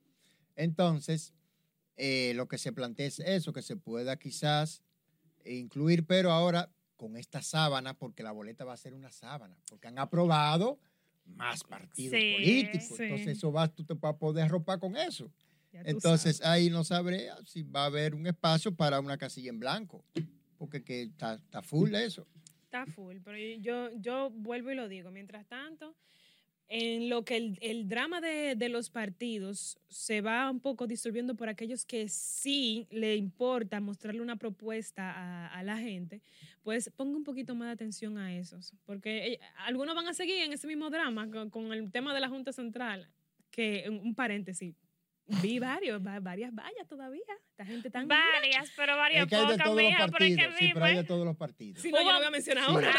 Entonces, 0.57 1.35
eh, 1.97 2.33
lo 2.35 2.49
que 2.49 2.59
se 2.59 2.73
plantea 2.73 3.07
es 3.07 3.21
eso, 3.21 3.53
que 3.53 3.63
se 3.63 3.77
pueda 3.77 4.17
quizás 4.19 4.83
incluir, 5.45 6.07
pero 6.07 6.31
ahora 6.33 6.71
con 6.97 7.17
esta 7.17 7.43
sábana, 7.43 7.95
porque 7.95 8.23
la 8.23 8.33
boleta 8.33 8.65
va 8.65 8.73
a 8.73 8.77
ser 8.77 8.95
una 8.95 9.11
sábana, 9.11 9.57
porque 9.69 9.89
han 9.89 9.99
aprobado 9.99 10.79
más 11.27 11.65
partidos 11.65 12.21
Sí, 12.21 12.31
políticos. 12.33 12.97
sí. 12.97 13.03
Entonces, 13.05 13.39
eso 13.39 13.51
vas, 13.53 13.75
tú 13.75 13.85
te 13.85 13.95
vas 13.95 14.15
a 14.15 14.19
poder 14.19 14.45
arropar 14.45 14.79
con 14.79 14.97
eso. 14.97 15.31
Entonces, 15.73 16.37
sabes. 16.37 16.49
ahí 16.49 16.71
no 16.71 16.85
sabré 16.85 17.29
si 17.47 17.63
va 17.65 17.83
a 17.83 17.87
haber 17.87 18.15
un 18.15 18.27
espacio 18.29 18.75
para 18.75 19.01
una 19.01 19.19
casilla 19.19 19.51
en 19.51 19.59
blanco, 19.59 20.05
porque 20.55 20.83
que 20.83 21.03
está, 21.03 21.35
está 21.35 21.63
full 21.63 21.95
eso. 21.95 22.27
Está 22.65 22.87
full, 22.87 23.19
pero 23.25 23.39
yo, 23.61 23.91
yo 23.97 24.31
vuelvo 24.31 24.71
y 24.71 24.75
lo 24.75 24.89
digo. 24.89 25.11
Mientras 25.11 25.47
tanto, 25.47 25.95
en 26.69 27.09
lo 27.09 27.25
que 27.25 27.37
el, 27.37 27.59
el 27.61 27.89
drama 27.89 28.21
de, 28.21 28.57
de 28.57 28.69
los 28.69 28.91
partidos 28.91 29.79
se 29.89 30.21
va 30.21 30.51
un 30.51 30.61
poco 30.61 30.87
disolviendo 30.87 31.37
por 31.37 31.49
aquellos 31.49 31.85
que 31.85 32.09
sí 32.09 32.87
le 32.91 33.17
importa 33.17 33.81
mostrarle 33.81 34.23
una 34.23 34.37
propuesta 34.37 35.13
a, 35.13 35.47
a 35.49 35.63
la 35.63 35.79
gente, 35.79 36.23
pues 36.63 36.91
ponga 36.91 37.17
un 37.17 37.25
poquito 37.25 37.55
más 37.55 37.69
de 37.69 37.73
atención 37.73 38.19
a 38.19 38.35
esos. 38.37 38.73
Porque 38.87 39.35
eh, 39.35 39.41
algunos 39.59 39.95
van 39.95 40.09
a 40.09 40.15
seguir 40.15 40.43
en 40.43 40.53
ese 40.53 40.67
mismo 40.67 40.91
drama 40.91 41.31
con, 41.31 41.51
con 41.51 41.73
el 41.73 41.93
tema 41.93 42.15
de 42.15 42.21
la 42.21 42.29
Junta 42.29 42.53
Central, 42.53 43.09
que 43.51 43.85
un 43.89 43.99
un 43.99 44.15
paréntesis. 44.15 44.75
Vi 45.27 45.59
varios, 45.59 46.01
va- 46.07 46.21
varias 46.21 46.55
vallas 46.55 46.87
todavía. 46.87 47.23
Esta 47.51 47.65
gente 47.65 47.91
tan... 47.91 48.07
Varias, 48.09 48.71
pero 48.77 48.97
varias 48.97 49.23
Es 49.25 49.29
que 49.31 49.37
hay 49.37 49.41
de 49.43 49.47
pocas, 49.53 49.65
todos 49.65 49.77
los 49.77 49.85
mija, 49.85 49.97
pero 49.97 50.07
es 50.07 50.13
partidos, 50.37 50.55
que 50.59 50.65
sí, 50.67 50.71
pero 50.75 50.85
hay 50.85 50.97
de 50.97 51.05
todos 51.05 51.25
los 51.27 51.37
partidos. 51.37 51.81
Sí, 51.83 51.91
no, 51.91 51.99
yo 52.03 52.13
no 52.13 52.19
voy 52.19 52.27
a 52.27 52.31
mencionar 52.31 52.65
Sí. 52.65 52.71
ahora. 52.71 52.93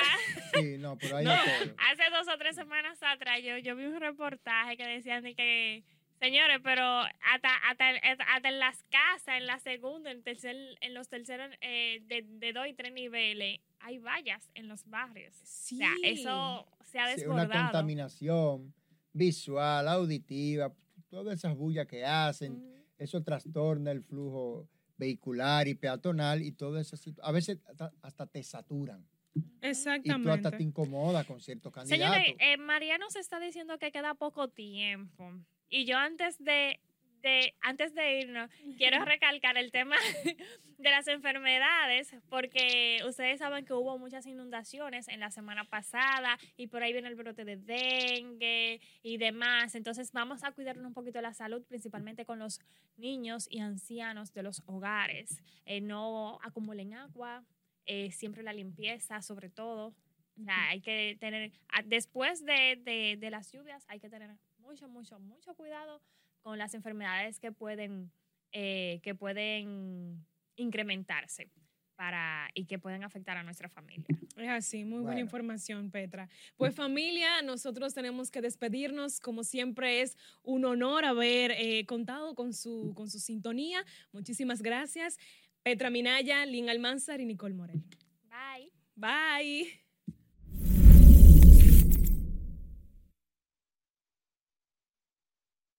Sí, 0.56 0.78
no, 0.80 0.98
pero 0.98 1.18
hay 1.18 1.26
No. 1.26 1.32
de. 1.32 1.38
Hace 1.38 2.10
dos 2.12 2.28
o 2.34 2.38
tres 2.40 2.56
semanas 2.56 2.98
atrás 3.04 3.42
yo, 3.44 3.58
yo 3.60 3.76
vi 3.76 3.86
un 3.86 4.00
reportaje 4.00 4.76
que 4.76 4.88
decían 4.88 5.24
de 5.24 5.36
que, 5.36 5.84
señores, 6.20 6.60
pero 6.64 6.84
hasta, 6.84 7.50
hasta, 7.70 7.90
hasta 8.34 8.50
en 8.50 8.60
las 8.60 8.82
casas, 8.90 9.36
en 9.38 9.46
la 9.46 9.60
segunda, 9.60 10.10
en, 10.10 10.24
tercer, 10.24 10.56
en 10.82 10.94
los 10.96 11.08
terceros, 11.10 11.52
eh, 11.62 12.00
de, 12.06 12.24
de 12.28 12.54
dos 12.54 12.66
y 12.68 12.74
tres 12.74 12.92
niveles, 12.92 13.60
hay 13.80 14.00
vallas 14.00 14.50
en 14.56 14.68
los 14.68 14.84
barrios. 14.90 15.36
Sí. 15.44 15.76
O 15.76 15.78
sea, 15.78 15.92
eso 16.04 16.68
se 16.86 16.98
ha 17.00 17.16
Sí, 17.16 17.26
una 17.28 17.42
desbordado. 17.44 17.64
contaminación 17.66 18.74
visual, 19.14 19.88
auditiva, 19.88 20.74
todas 21.10 21.36
esas 21.38 21.56
bullas 21.56 21.88
que 21.88 22.06
hacen, 22.06 22.54
Mm. 22.54 22.84
eso 22.98 23.22
trastorna 23.24 23.92
el 23.92 24.04
flujo 24.04 24.68
vehicular 24.98 25.68
y 25.68 25.76
peatonal 25.76 26.42
y 26.42 26.52
todo 26.52 26.80
eso. 26.80 26.96
A 27.22 27.32
veces 27.32 27.60
hasta, 28.02 28.26
te 28.28 28.42
saturan 28.44 29.06
y 29.34 29.42
tú 29.42 29.50
Exactamente. 29.62 30.32
hasta 30.32 30.52
te 30.58 30.64
incomodas 30.64 31.26
con 31.28 31.42
ciertos 31.42 31.72
candidatos. 31.74 32.16
Señores, 32.16 32.36
eh, 32.40 32.58
María 32.58 32.98
nos 32.98 33.16
está 33.18 33.40
diciendo 33.40 33.78
que 33.78 33.92
queda 33.92 34.14
poco 34.14 34.48
tiempo. 34.48 35.32
Y 35.70 35.86
yo 35.86 35.98
antes 35.98 36.38
de, 36.42 36.80
de, 37.26 37.56
antes 37.62 37.94
de 37.96 38.20
irnos, 38.20 38.52
quiero 38.78 39.04
recalcar 39.04 39.58
el 39.58 39.72
tema 39.72 39.96
de 40.78 40.90
las 40.92 41.08
enfermedades, 41.08 42.16
porque 42.30 43.00
ustedes 43.08 43.40
saben 43.40 43.66
que 43.66 43.74
hubo 43.74 43.98
muchas 43.98 44.28
inundaciones 44.28 45.08
en 45.08 45.20
la 45.20 45.32
semana 45.32 45.64
pasada 45.66 46.38
y 46.56 46.68
por 46.68 46.84
ahí 46.84 46.94
viene 46.94 47.08
el 47.08 47.16
brote 47.16 47.44
de 47.44 47.58
dengue 47.58 48.80
y 49.02 49.18
demás. 49.18 49.74
Entonces 49.74 50.12
vamos 50.12 50.44
a 50.44 50.52
cuidarnos 50.52 50.86
un 50.86 50.94
poquito 50.94 51.18
de 51.18 51.24
la 51.24 51.34
salud, 51.34 51.64
principalmente 51.68 52.26
con 52.26 52.38
los 52.40 52.60
niños 52.96 53.48
y 53.50 53.60
ancianos 53.60 54.32
de 54.32 54.44
los 54.44 54.62
hogares. 54.68 55.42
Eh, 55.66 55.82
no 55.82 56.38
acumulen 56.44 56.94
agua, 56.94 57.44
eh, 57.88 58.12
siempre 58.12 58.44
la 58.44 58.54
limpieza 58.54 59.22
sobre 59.24 59.50
todo. 59.50 59.94
O 60.40 60.44
sea, 60.44 60.70
hay 60.70 60.82
que 60.82 61.18
tener, 61.20 61.52
después 61.86 62.46
de, 62.46 62.78
de- 62.84 63.18
de 63.20 63.30
las 63.32 63.52
lluvias, 63.52 63.84
hay 63.88 64.00
que 64.00 64.10
tener 64.10 64.30
mucho, 64.60 64.88
mucho, 64.90 65.18
mucho 65.20 65.56
cuidado 65.56 66.02
con 66.46 66.60
las 66.60 66.76
enfermedades 66.76 67.40
que 67.40 67.52
pueden, 67.52 68.12
eh, 68.52 69.00
que 69.02 69.16
pueden 69.16 70.24
incrementarse. 70.56 71.50
para, 71.98 72.50
y 72.54 72.66
que 72.66 72.78
pueden 72.78 73.06
afectar 73.06 73.38
a 73.38 73.44
nuestra 73.44 73.70
familia. 73.70 74.06
Es 74.36 74.50
así, 74.50 74.84
muy 74.84 74.98
buena 75.00 75.12
Bueno. 75.12 75.20
información, 75.22 75.92
Petra. 75.92 76.28
Pues 76.58 76.76
familia, 76.76 77.42
nosotros 77.42 77.94
tenemos 77.94 78.30
que 78.32 78.42
despedirnos. 78.42 79.22
Como 79.22 79.46
siempre 79.46 80.02
es 80.02 80.18
un 80.44 80.66
honor 80.66 81.06
haber 81.06 81.52
eh, 81.52 81.86
contado 81.86 82.36
con 82.36 82.54
su, 82.54 82.92
con 82.98 83.10
su 83.10 83.20
sintonía. 83.20 83.82
Muchísimas 84.12 84.62
gracias. 84.62 85.18
Petra 85.64 85.90
Minaya, 85.90 86.46
Lynn 86.46 86.68
Almanzar 86.70 87.22
y 87.22 87.26
Nicole 87.26 87.54
Morel. 87.56 87.82
Bye. 88.30 88.74
Bye. 88.98 89.85